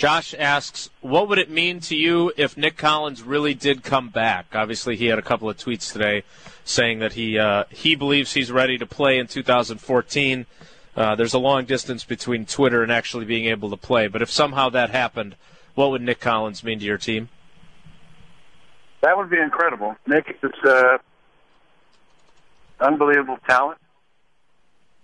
Josh 0.00 0.34
asks, 0.38 0.88
what 1.02 1.28
would 1.28 1.38
it 1.38 1.50
mean 1.50 1.80
to 1.80 1.94
you 1.94 2.32
if 2.38 2.56
Nick 2.56 2.78
Collins 2.78 3.22
really 3.22 3.52
did 3.52 3.82
come 3.84 4.08
back? 4.08 4.46
Obviously, 4.54 4.96
he 4.96 5.08
had 5.08 5.18
a 5.18 5.22
couple 5.22 5.50
of 5.50 5.58
tweets 5.58 5.92
today 5.92 6.22
saying 6.64 7.00
that 7.00 7.12
he 7.12 7.38
uh, 7.38 7.64
he 7.68 7.96
believes 7.96 8.32
he's 8.32 8.50
ready 8.50 8.78
to 8.78 8.86
play 8.86 9.18
in 9.18 9.26
2014. 9.26 10.46
Uh, 10.96 11.14
there's 11.16 11.34
a 11.34 11.38
long 11.38 11.66
distance 11.66 12.02
between 12.02 12.46
Twitter 12.46 12.82
and 12.82 12.90
actually 12.90 13.26
being 13.26 13.44
able 13.44 13.68
to 13.68 13.76
play, 13.76 14.08
but 14.08 14.22
if 14.22 14.30
somehow 14.30 14.70
that 14.70 14.88
happened, 14.88 15.36
what 15.74 15.90
would 15.90 16.00
Nick 16.00 16.18
Collins 16.18 16.64
mean 16.64 16.78
to 16.78 16.84
your 16.86 16.96
team? 16.96 17.28
That 19.02 19.18
would 19.18 19.28
be 19.28 19.38
incredible. 19.38 19.96
Nick 20.06 20.34
is 20.42 20.50
uh, 20.64 20.96
unbelievable 22.80 23.38
talent. 23.46 23.76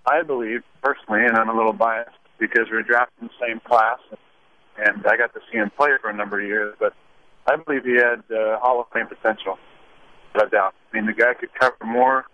I 0.07 0.23
believe 0.23 0.63
personally, 0.83 1.27
and 1.27 1.37
I'm 1.37 1.51
a 1.51 1.55
little 1.55 1.75
biased 1.75 2.17
because 2.39 2.69
we're 2.71 2.83
drafted 2.83 3.21
in 3.21 3.27
the 3.27 3.47
same 3.47 3.61
class, 3.61 3.99
and 4.09 4.19
I 4.79 5.17
got 5.17 5.33
to 5.35 5.41
see 5.51 5.59
him 5.59 5.71
play 5.77 5.91
for 6.01 6.11
a 6.11 6.15
number 6.15 6.41
of 6.41 6.47
years. 6.47 6.75
But 6.79 6.95
I 7.47 7.57
believe 7.57 7.85
he 7.85 7.95
had 7.95 8.23
uh, 8.31 8.59
Hall 8.61 8.81
of 8.81 8.87
Fame 8.93 9.07
potential. 9.07 9.59
Without 10.35 10.51
doubt. 10.51 10.75
I 10.93 10.97
mean, 10.97 11.07
the 11.07 11.13
guy 11.13 11.35
could 11.35 11.55
cover 11.55 11.77
more 11.85 12.27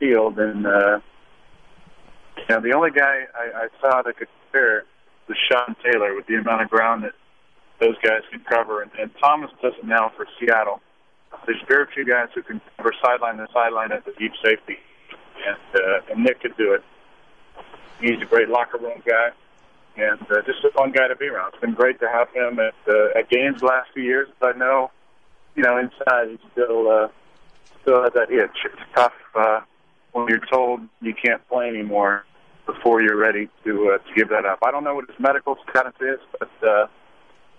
field 0.00 0.36
than 0.36 0.66
uh, 0.66 1.00
you 2.36 2.44
know. 2.48 2.60
The 2.60 2.72
only 2.74 2.90
guy 2.90 3.24
I, 3.34 3.64
I 3.64 3.68
saw 3.80 4.02
that 4.02 4.16
could 4.16 4.28
compare 4.44 4.84
was 5.28 5.36
Sean 5.50 5.76
Taylor 5.84 6.14
with 6.14 6.26
the 6.26 6.34
amount 6.34 6.62
of 6.62 6.70
ground 6.70 7.04
that 7.04 7.12
those 7.80 7.96
guys 8.02 8.22
can 8.30 8.40
cover, 8.40 8.82
and, 8.82 8.90
and 8.98 9.10
Thomas 9.20 9.50
does 9.62 9.74
it 9.78 9.86
now 9.86 10.10
for 10.16 10.26
Seattle. 10.40 10.80
There's 11.46 11.62
very 11.68 11.86
few 11.94 12.04
guys 12.04 12.28
who 12.34 12.42
can 12.42 12.60
cover 12.76 12.92
sideline 13.02 13.36
to 13.36 13.46
sideline 13.52 13.92
at 13.92 14.04
the 14.04 14.12
deep 14.18 14.32
safety, 14.42 14.78
and, 15.46 15.82
uh, 15.82 16.12
and 16.12 16.24
Nick 16.24 16.40
could 16.40 16.56
do 16.56 16.72
it. 16.72 16.82
He's 18.00 18.20
a 18.22 18.24
great 18.24 18.48
locker 18.48 18.78
room 18.78 19.02
guy, 19.06 19.30
and 19.96 20.20
uh, 20.30 20.42
just 20.46 20.64
a 20.64 20.70
fun 20.72 20.92
guy 20.92 21.08
to 21.08 21.16
be 21.16 21.26
around. 21.26 21.52
It's 21.54 21.60
been 21.60 21.74
great 21.74 22.00
to 22.00 22.08
have 22.08 22.28
him 22.30 22.58
at 22.58 22.74
uh, 22.88 23.18
at 23.18 23.28
games 23.30 23.60
the 23.60 23.66
last 23.66 23.90
few 23.94 24.02
years. 24.02 24.28
But 24.40 24.56
I 24.56 24.58
know, 24.58 24.90
you 25.54 25.62
know, 25.62 25.78
inside 25.78 26.30
he's 26.30 26.38
still 26.52 26.88
uh, 26.90 27.08
still 27.82 28.02
has 28.02 28.12
that 28.14 28.30
itch. 28.30 28.56
It's 28.64 28.82
tough 28.94 29.12
uh, 29.34 29.60
when 30.12 30.26
you're 30.28 30.46
told 30.50 30.80
you 31.00 31.14
can't 31.14 31.46
play 31.48 31.68
anymore 31.68 32.24
before 32.66 33.00
you're 33.00 33.16
ready 33.16 33.48
to 33.64 33.94
uh, 33.94 33.98
to 33.98 34.14
give 34.14 34.28
that 34.30 34.44
up. 34.44 34.58
I 34.64 34.70
don't 34.70 34.84
know 34.84 34.94
what 34.94 35.08
his 35.08 35.18
medical 35.18 35.56
status 35.68 35.94
is, 36.00 36.20
but 36.38 36.68
uh, 36.68 36.86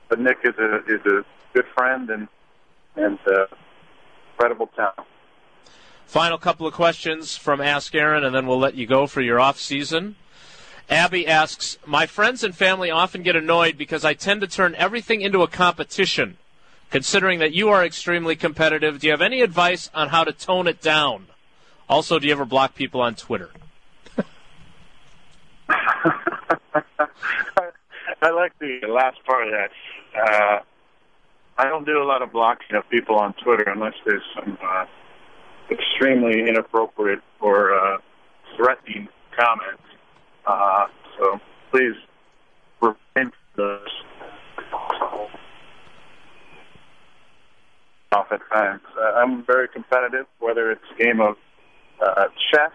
but 0.09 0.19
Nick 0.19 0.37
is 0.43 0.55
a 0.59 0.77
is 0.85 1.05
a 1.05 1.25
good 1.53 1.65
friend 1.75 2.09
and 2.09 2.27
and 2.95 3.19
uh, 3.27 3.45
incredible 4.33 4.67
talent. 4.75 5.07
Final 6.05 6.37
couple 6.37 6.65
of 6.65 6.73
questions 6.73 7.35
from 7.35 7.59
Ask 7.59 7.93
Aaron, 7.93 8.23
and 8.23 8.33
then 8.33 8.47
we'll 8.47 8.59
let 8.59 8.75
you 8.75 8.87
go 8.87 9.07
for 9.07 9.21
your 9.21 9.39
off 9.39 9.59
season. 9.59 10.15
Abby 10.89 11.27
asks, 11.27 11.77
My 11.85 12.05
friends 12.05 12.43
and 12.43 12.55
family 12.55 12.89
often 12.89 13.23
get 13.23 13.35
annoyed 13.35 13.77
because 13.77 14.05
I 14.05 14.13
tend 14.13 14.41
to 14.41 14.47
turn 14.47 14.75
everything 14.75 15.21
into 15.21 15.43
a 15.43 15.47
competition. 15.47 16.37
Considering 16.89 17.39
that 17.39 17.51
you 17.51 17.67
are 17.69 17.83
extremely 17.83 18.35
competitive, 18.35 18.99
do 18.99 19.07
you 19.07 19.11
have 19.11 19.21
any 19.21 19.41
advice 19.41 19.89
on 19.93 20.09
how 20.09 20.23
to 20.23 20.31
tone 20.31 20.67
it 20.67 20.81
down? 20.81 21.27
Also, 21.89 22.19
do 22.19 22.27
you 22.27 22.33
ever 22.33 22.45
block 22.45 22.75
people 22.75 23.01
on 23.01 23.15
Twitter? 23.15 23.49
I 28.21 28.29
like 28.31 28.57
the 28.59 28.79
last 28.87 29.17
part 29.25 29.47
of 29.47 29.53
that. 29.53 29.71
Uh, 30.17 30.59
I 31.57 31.65
don't 31.65 31.85
do 31.85 32.01
a 32.01 32.05
lot 32.05 32.21
of 32.21 32.31
blocking 32.31 32.77
of 32.77 32.89
people 32.89 33.15
on 33.15 33.33
Twitter 33.33 33.69
unless 33.69 33.95
there's 34.05 34.23
some 34.35 34.57
uh, 34.63 34.85
extremely 35.69 36.47
inappropriate 36.47 37.19
or 37.41 37.73
uh, 37.73 37.97
threatening 38.55 39.09
comments. 39.37 39.83
Uh, 40.47 40.87
so 41.19 41.39
please 41.71 41.95
refrain 42.81 42.95
from 43.15 43.31
those. 43.57 43.79
Off 48.13 48.29
times. 48.51 48.81
Uh, 48.97 49.01
I'm 49.17 49.43
very 49.43 49.67
competitive, 49.67 50.25
whether 50.39 50.71
it's 50.71 50.81
a 50.95 51.03
game 51.03 51.19
of 51.19 51.35
uh, 52.01 52.27
chess 52.51 52.71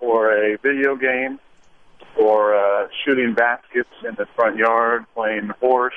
or 0.00 0.32
a 0.32 0.58
video 0.58 0.96
game 0.96 1.38
or 2.18 2.56
uh, 2.56 2.88
shooting 3.04 3.32
baskets 3.34 3.88
in 4.06 4.16
the 4.16 4.26
front 4.34 4.56
yard, 4.56 5.04
playing 5.14 5.50
horse, 5.60 5.94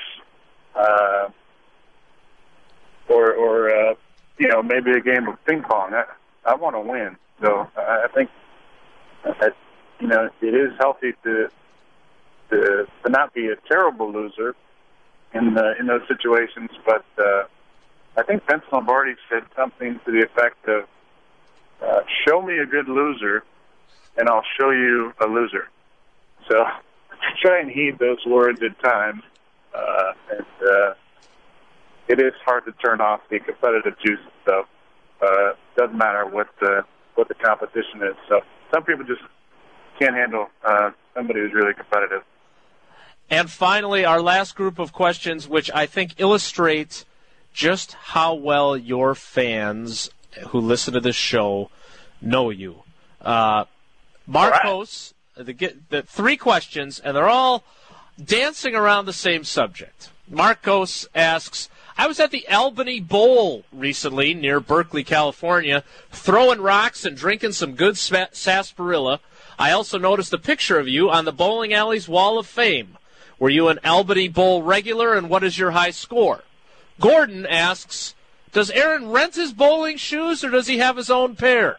uh, 0.76 1.28
or 3.08 3.32
or 3.34 3.70
uh, 3.70 3.94
you 4.38 4.46
know 4.48 4.62
maybe 4.62 4.92
a 4.92 5.00
game 5.00 5.26
of 5.26 5.44
ping 5.44 5.62
pong. 5.62 5.92
I, 5.92 6.04
I 6.44 6.54
want 6.54 6.76
to 6.76 6.80
win, 6.80 7.16
so 7.42 7.68
I 7.76 8.06
think 8.14 8.30
you 10.00 10.06
know 10.08 10.30
it 10.40 10.54
is 10.54 10.72
healthy 10.78 11.12
to 11.24 11.50
to, 12.50 12.86
to 13.04 13.10
not 13.10 13.32
be 13.32 13.46
a 13.48 13.56
terrible 13.68 14.10
loser 14.12 14.56
in 15.32 15.54
the, 15.54 15.74
in 15.78 15.86
those 15.86 16.02
situations. 16.08 16.70
But 16.84 17.04
uh, 17.18 17.44
I 18.16 18.22
think 18.24 18.44
Vince 18.48 18.64
Lombardi 18.72 19.14
said 19.28 19.44
something 19.54 20.00
to 20.04 20.10
the 20.10 20.24
effect 20.24 20.68
of, 20.68 20.84
uh, 21.82 22.00
"Show 22.26 22.42
me 22.42 22.58
a 22.58 22.66
good 22.66 22.88
loser, 22.88 23.44
and 24.16 24.28
I'll 24.28 24.44
show 24.58 24.70
you 24.70 25.12
a 25.20 25.26
loser." 25.26 25.68
So 26.48 26.64
try 27.42 27.60
and 27.60 27.70
heed 27.70 27.98
those 27.98 28.24
words 28.26 28.60
at 28.62 28.78
times, 28.82 29.22
uh, 29.74 30.12
and 30.32 30.46
uh, 30.68 30.94
it 32.08 32.20
is 32.20 32.32
hard 32.44 32.64
to 32.64 32.72
turn 32.84 33.00
off 33.00 33.20
the 33.30 33.38
competitive 33.38 33.94
juice 34.04 34.20
So 34.46 34.66
Uh, 35.22 35.52
doesn't 35.76 35.98
matter 35.98 36.24
what 36.26 36.48
the 36.60 36.82
what 37.14 37.28
the 37.28 37.34
competition 37.34 38.02
is. 38.02 38.16
So 38.28 38.40
some 38.72 38.82
people 38.84 39.04
just 39.04 39.20
can't 40.00 40.14
handle 40.14 40.48
uh, 40.64 40.90
somebody 41.14 41.40
who's 41.40 41.52
really 41.52 41.74
competitive. 41.74 42.22
And 43.28 43.48
finally, 43.48 44.04
our 44.04 44.20
last 44.20 44.56
group 44.56 44.78
of 44.78 44.92
questions, 44.92 45.46
which 45.46 45.70
I 45.72 45.86
think 45.86 46.14
illustrates 46.18 47.04
just 47.52 47.92
how 47.92 48.34
well 48.34 48.76
your 48.76 49.14
fans 49.14 50.10
who 50.48 50.60
listen 50.60 50.94
to 50.94 51.00
this 51.00 51.16
show 51.16 51.70
know 52.20 52.50
you. 52.50 52.82
Uh, 53.20 53.64
Marcos, 54.26 55.14
right. 55.36 55.46
the, 55.46 55.74
the 55.90 56.02
three 56.02 56.36
questions, 56.36 56.98
and 56.98 57.16
they're 57.16 57.28
all 57.28 57.62
dancing 58.22 58.74
around 58.74 59.06
the 59.06 59.12
same 59.12 59.44
subject. 59.44 60.10
Marcos 60.28 61.08
asks, 61.14 61.68
I 61.96 62.06
was 62.06 62.20
at 62.20 62.30
the 62.30 62.48
Albany 62.48 63.00
Bowl 63.00 63.64
recently 63.72 64.32
near 64.32 64.60
Berkeley, 64.60 65.04
California, 65.04 65.84
throwing 66.10 66.60
rocks 66.60 67.04
and 67.04 67.16
drinking 67.16 67.52
some 67.52 67.74
good 67.74 67.98
sarsaparilla. 67.98 69.20
I 69.60 69.72
also 69.72 69.98
noticed 69.98 70.32
a 70.32 70.38
picture 70.38 70.78
of 70.78 70.88
you 70.88 71.10
on 71.10 71.26
the 71.26 71.32
bowling 71.32 71.74
alley's 71.74 72.08
wall 72.08 72.38
of 72.38 72.46
fame. 72.46 72.96
Were 73.38 73.50
you 73.50 73.68
an 73.68 73.78
Albany 73.84 74.26
Bowl 74.26 74.62
regular, 74.62 75.14
and 75.14 75.28
what 75.28 75.44
is 75.44 75.58
your 75.58 75.72
high 75.72 75.90
score? 75.90 76.44
Gordon 76.98 77.44
asks, 77.44 78.14
Does 78.52 78.70
Aaron 78.70 79.10
rent 79.10 79.34
his 79.34 79.52
bowling 79.52 79.98
shoes, 79.98 80.42
or 80.42 80.48
does 80.48 80.66
he 80.66 80.78
have 80.78 80.96
his 80.96 81.10
own 81.10 81.36
pair? 81.36 81.76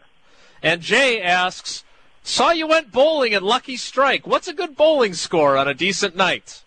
And 0.62 0.80
Jay 0.80 1.20
asks, 1.20 1.82
Saw 2.22 2.52
you 2.52 2.68
went 2.68 2.92
bowling 2.92 3.34
at 3.34 3.42
Lucky 3.42 3.76
Strike. 3.76 4.28
What's 4.28 4.46
a 4.46 4.52
good 4.52 4.76
bowling 4.76 5.14
score 5.14 5.56
on 5.56 5.66
a 5.66 5.74
decent 5.74 6.14
night? 6.14 6.62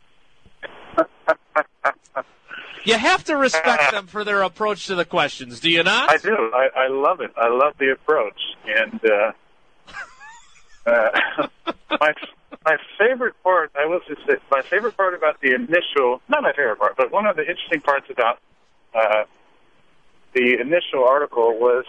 you 2.84 2.96
have 2.96 3.24
to 3.24 3.38
respect 3.38 3.92
them 3.92 4.08
for 4.08 4.26
their 4.26 4.42
approach 4.42 4.86
to 4.88 4.96
the 4.96 5.06
questions, 5.06 5.62
do 5.62 5.70
you 5.70 5.82
not? 5.82 6.10
I 6.10 6.18
do. 6.18 6.36
I, 6.54 6.68
I 6.76 6.88
love 6.90 7.22
it. 7.22 7.32
I 7.38 7.48
love 7.48 7.76
the 7.80 7.94
approach. 7.94 8.42
And 8.68 9.00
uh, 9.06 9.32
uh, 10.86 11.10
my 12.00 12.14
my 12.66 12.78
favorite 12.98 13.36
part, 13.44 13.72
I 13.78 13.86
will 13.86 14.00
just 14.08 14.26
say, 14.26 14.38
my 14.50 14.62
favorite 14.64 14.98
part 14.98 15.14
about 15.14 15.40
the 15.40 15.54
initial, 15.54 16.22
not 16.28 16.42
my 16.42 16.52
favorite 16.52 16.80
part, 16.80 16.98
but 16.98 17.12
one 17.12 17.28
of 17.28 17.36
the 17.36 17.44
interesting 17.44 17.82
parts 17.82 18.10
about 18.10 18.40
uh, 18.96 19.26
the 20.34 20.60
initial 20.60 21.06
article 21.08 21.60
was 21.60 21.86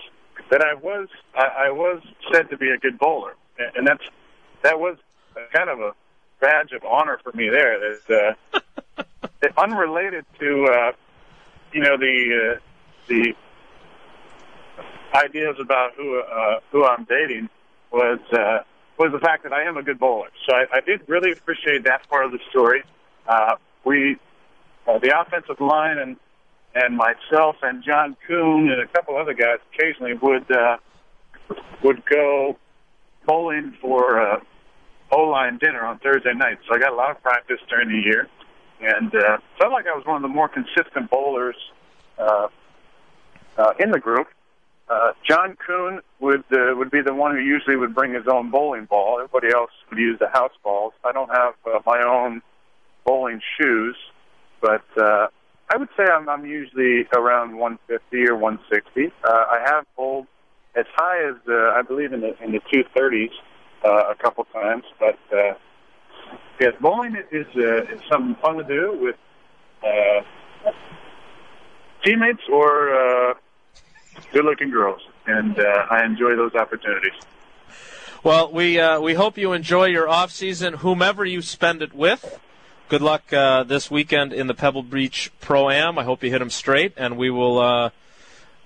that 0.51 0.61
I 0.61 0.75
was 0.75 1.09
I, 1.35 1.67
I 1.67 1.71
was 1.71 2.03
said 2.33 2.51
to 2.51 2.57
be 2.57 2.71
a 2.71 2.79
good 2.79 2.99
bowler, 2.99 3.35
and 3.75 3.87
that's 3.87 4.05
that 4.63 4.79
was 4.79 4.97
a 5.37 5.57
kind 5.57 5.71
of 5.71 5.81
a 5.81 5.93
badge 6.41 6.73
of 6.73 6.85
honor 6.85 7.19
for 7.23 7.33
me. 7.33 7.49
There, 7.49 7.97
that 8.09 8.37
uh, 9.01 9.03
unrelated 9.59 10.25
to 10.41 10.65
uh, 10.67 10.93
you 11.73 11.81
know 11.81 11.97
the 11.97 12.57
uh, 12.57 12.61
the 13.09 13.35
ideas 15.15 15.57
about 15.61 15.95
who 15.95 16.21
uh, 16.21 16.61
who 16.71 16.85
I'm 16.85 17.05
dating 17.05 17.49
was. 17.91 18.21
Uh, 18.33 18.59
was 18.99 19.13
the 19.13 19.19
fact 19.19 19.43
that 19.43 19.53
I 19.53 19.65
am 19.65 19.77
a 19.77 19.83
good 19.83 19.99
bowler. 19.99 20.29
So 20.49 20.55
I, 20.55 20.79
I 20.79 20.81
did 20.81 21.03
really 21.07 21.33
appreciate 21.33 21.85
that 21.85 22.09
part 22.09 22.25
of 22.25 22.33
the 22.33 22.39
story. 22.51 22.83
Uh, 23.29 23.57
we, 23.85 24.17
uh, 24.87 24.99
the 24.99 25.19
offensive 25.19 25.61
line 25.61 25.99
and 25.99 26.17
and 26.75 26.95
myself 26.97 27.57
and 27.63 27.83
John 27.83 28.17
Kuhn 28.27 28.71
and 28.71 28.83
a 28.83 28.87
couple 28.89 29.17
other 29.17 29.33
guys 29.33 29.59
occasionally 29.73 30.13
would 30.15 30.51
uh, 30.51 30.77
would 31.83 32.05
go 32.05 32.59
bowling 33.25 33.75
for 33.81 34.21
uh, 34.21 34.41
O 35.11 35.23
line 35.23 35.59
dinner 35.59 35.85
on 35.85 35.99
Thursday 35.99 36.35
nights. 36.35 36.61
So 36.69 36.75
I 36.75 36.79
got 36.79 36.93
a 36.93 36.97
lot 36.97 37.11
of 37.11 37.23
practice 37.23 37.61
during 37.69 37.89
the 37.89 37.99
year, 37.99 38.29
and 38.81 39.15
uh, 39.15 39.39
felt 39.59 39.73
like 39.73 39.87
I 39.87 39.97
was 39.97 40.05
one 40.05 40.17
of 40.17 40.23
the 40.23 40.29
more 40.29 40.49
consistent 40.49 41.11
bowlers 41.11 41.57
uh, 42.19 42.49
uh, 43.57 43.73
in 43.81 43.91
the 43.91 43.99
group. 43.99 44.29
Uh, 44.89 45.13
John 45.29 45.57
Kuhn 45.67 46.01
would 46.21 46.45
uh, 46.53 46.75
would 46.77 46.93
be 46.93 47.01
the 47.01 47.13
one 47.13 47.35
who 47.35 47.43
usually 47.43 47.77
would 47.77 47.95
bring 47.95 48.15
his 48.15 48.27
own 48.31 48.51
bowling 48.51 48.85
ball. 48.85 49.19
Everybody 49.19 49.53
else 49.53 49.71
would 49.91 49.99
use 49.99 50.19
the 50.21 50.29
house 50.29 50.53
balls. 50.63 50.93
I 51.05 51.11
don't 51.11 51.31
have 51.31 51.55
uh, 51.67 51.81
my 51.85 52.03
own 52.03 52.41
bowling 53.05 53.41
shoes, 53.61 53.97
but 54.61 54.85
uh, 54.97 55.27
I 55.71 55.77
would 55.77 55.89
say 55.97 56.05
I'm, 56.05 56.29
I'm 56.29 56.47
usually 56.47 57.07
around 57.13 57.57
150 57.57 58.29
or 58.29 58.37
160. 58.37 59.13
Uh, 59.25 59.29
I 59.29 59.61
have 59.65 59.85
bowled 59.97 60.29
as 60.77 60.87
high 60.95 61.29
as 61.29 61.35
uh, 61.49 61.73
I 61.75 61.83
believe 61.83 62.13
in 62.13 62.21
the 62.21 62.41
in 62.41 62.53
the 62.53 62.61
230s 62.73 63.31
uh, 63.85 64.13
a 64.13 64.15
couple 64.15 64.45
times, 64.53 64.85
but 65.01 65.19
uh, 65.37 65.55
yes, 66.61 66.75
bowling 66.81 67.17
is 67.33 67.47
uh, 67.57 67.83
is 67.83 68.01
something 68.09 68.37
fun 68.41 68.59
to 68.59 68.65
do 68.65 68.97
with 69.01 69.17
uh, 69.83 70.71
teammates 72.05 72.43
or. 72.53 73.31
Uh, 73.31 73.35
good-looking 74.33 74.71
girls, 74.71 75.01
and 75.27 75.59
uh, 75.59 75.87
I 75.91 76.05
enjoy 76.05 76.37
those 76.37 76.55
opportunities. 76.55 77.15
Well, 78.23 78.51
we 78.51 78.81
uh, 78.81 79.01
we 79.01 79.15
hope 79.15 79.39
you 79.39 79.53
enjoy 79.53 79.87
your 79.87 80.09
off 80.09 80.33
season, 80.33 80.75
whomever 80.75 81.25
you 81.25 81.43
spend 81.43 81.83
it 81.83 81.95
with. 81.95 82.41
Good 82.89 83.03
luck 83.03 83.33
uh, 83.33 83.63
this 83.65 83.91
weekend 83.91 84.33
in 84.33 84.47
the 84.47 84.55
Pebble 84.55 84.83
Beach 84.83 85.31
Pro 85.41 85.71
Am. 85.71 85.99
I 85.99 86.05
hope 86.05 86.23
you 86.23 86.31
hit 86.31 86.39
them 86.39 86.51
straight, 86.51 86.93
and 86.97 87.17
we 87.17 87.31
will. 87.31 87.59
Uh, 87.59 87.91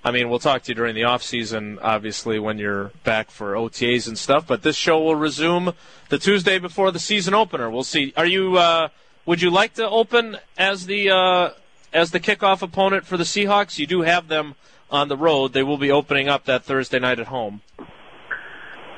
I 0.02 0.12
mean, 0.12 0.30
we'll 0.30 0.38
talk 0.38 0.62
to 0.62 0.68
you 0.70 0.74
during 0.74 0.94
the 0.94 1.04
off 1.04 1.22
season, 1.22 1.78
obviously, 1.82 2.38
when 2.38 2.56
you're 2.56 2.90
back 3.04 3.30
for 3.30 3.52
OTAs 3.52 4.08
and 4.08 4.16
stuff. 4.16 4.46
But 4.46 4.62
this 4.62 4.76
show 4.76 5.02
will 5.02 5.14
resume 5.14 5.74
the 6.08 6.18
Tuesday 6.18 6.58
before 6.58 6.90
the 6.90 6.98
season 6.98 7.34
opener. 7.34 7.70
We'll 7.70 7.84
see. 7.84 8.14
Are 8.16 8.26
you? 8.26 8.56
Uh, 8.56 8.88
would 9.26 9.42
you 9.42 9.50
like 9.50 9.74
to 9.74 9.88
open 9.88 10.38
as 10.56 10.86
the 10.86 11.10
uh, 11.10 11.50
as 11.92 12.12
the 12.12 12.20
kickoff 12.20 12.62
opponent 12.62 13.04
for 13.04 13.16
the 13.16 13.24
Seahawks? 13.24 13.78
You 13.78 13.86
do 13.86 14.02
have 14.02 14.28
them 14.28 14.54
on 14.90 15.08
the 15.08 15.16
road. 15.16 15.52
They 15.52 15.62
will 15.62 15.78
be 15.78 15.90
opening 15.90 16.28
up 16.28 16.44
that 16.44 16.64
Thursday 16.64 16.98
night 16.98 17.18
at 17.18 17.26
home. 17.28 17.62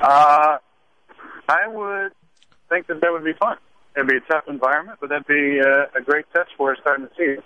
Uh, 0.01 0.57
I 1.47 1.67
would 1.67 2.11
think 2.69 2.87
that 2.87 3.01
that 3.01 3.11
would 3.11 3.23
be 3.23 3.33
fun. 3.33 3.57
It'd 3.95 4.07
be 4.07 4.17
a 4.17 4.21
tough 4.21 4.45
environment, 4.47 4.97
but 4.99 5.09
that'd 5.09 5.27
be 5.27 5.59
uh, 5.61 5.85
a 5.95 6.01
great 6.01 6.25
test 6.33 6.49
for 6.57 6.71
us 6.71 6.77
starting 6.81 7.05
the 7.05 7.11
season. 7.17 7.43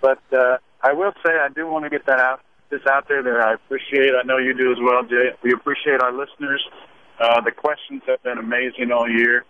But 0.00 0.20
uh, 0.32 0.58
I 0.82 0.92
will 0.92 1.12
say 1.24 1.32
I 1.32 1.48
do 1.54 1.66
want 1.66 1.84
to 1.84 1.90
get 1.90 2.06
that 2.06 2.18
out, 2.18 2.40
this 2.70 2.80
out 2.90 3.08
there 3.08 3.22
that 3.22 3.40
I 3.40 3.54
appreciate. 3.54 4.10
I 4.14 4.22
know 4.24 4.38
you 4.38 4.52
do 4.54 4.72
as 4.72 4.78
well, 4.82 5.02
Jay. 5.04 5.30
We 5.42 5.52
appreciate 5.52 6.02
our 6.02 6.12
listeners. 6.12 6.62
Uh, 7.18 7.40
the 7.40 7.52
questions 7.52 8.02
have 8.06 8.22
been 8.22 8.38
amazing 8.38 8.90
all 8.92 9.08
year, 9.08 9.44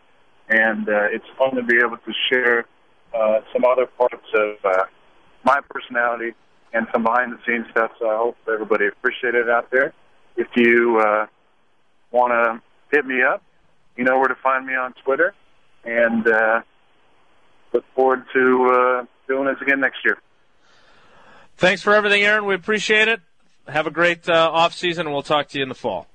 and 0.49 0.88
uh, 0.88 1.09
it's 1.11 1.25
fun 1.38 1.55
to 1.57 1.62
be 1.62 1.79
able 1.79 1.96
to 1.96 2.12
share 2.31 2.66
uh, 3.14 3.40
some 3.53 3.64
other 3.64 3.87
parts 3.87 4.27
of 4.35 4.57
uh, 4.64 4.85
my 5.44 5.61
personality 5.70 6.35
and 6.77 6.87
some 6.93 7.03
behind 7.03 7.33
the 7.33 7.39
scenes 7.47 7.67
stuff. 7.71 7.93
So 7.99 8.09
I 8.09 8.17
hope 8.17 8.37
everybody 8.53 8.87
appreciated 8.87 9.47
it 9.47 9.51
out 9.51 9.71
there. 9.71 9.95
If 10.37 10.49
you 10.55 10.99
uh, 10.99 11.27
want 12.11 12.33
to 12.33 12.61
hit 12.95 13.07
me 13.07 13.23
up, 13.23 13.43
you 13.97 14.05
know 14.05 14.19
where 14.19 14.29
to 14.29 14.35
find 14.35 14.67
me 14.67 14.75
on 14.75 14.93
Twitter, 15.05 15.33
and 15.85 16.29
uh, 16.29 16.61
look 17.73 17.85
forward 17.95 18.25
to 18.35 18.67
uh, 18.71 19.05
doing 19.27 19.47
this 19.47 19.57
again 19.62 19.81
next 19.81 19.99
year. 20.05 20.19
Thanks 21.57 21.81
for 21.81 21.95
everything, 21.95 22.23
Aaron. 22.23 22.45
We 22.45 22.55
appreciate 22.55 23.09
it. 23.09 23.21
Have 23.67 23.87
a 23.87 23.91
great 23.91 24.29
uh, 24.29 24.51
off 24.53 24.75
season, 24.75 25.07
and 25.07 25.15
we'll 25.15 25.23
talk 25.23 25.49
to 25.49 25.59
you 25.59 25.62
in 25.62 25.71
the 25.71 25.75
fall. 25.75 26.07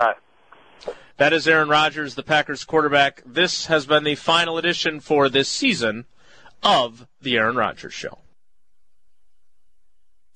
All 0.00 0.08
right. 0.08 0.16
That 1.18 1.32
is 1.32 1.46
Aaron 1.46 1.68
Rodgers, 1.68 2.16
the 2.16 2.24
Packers 2.24 2.64
quarterback. 2.64 3.22
This 3.24 3.66
has 3.66 3.86
been 3.86 4.02
the 4.02 4.16
final 4.16 4.58
edition 4.58 4.98
for 4.98 5.28
this 5.28 5.48
season 5.48 6.06
of 6.64 7.06
the 7.22 7.36
Aaron 7.36 7.54
Rodgers 7.54 7.94
Show. 7.94 8.18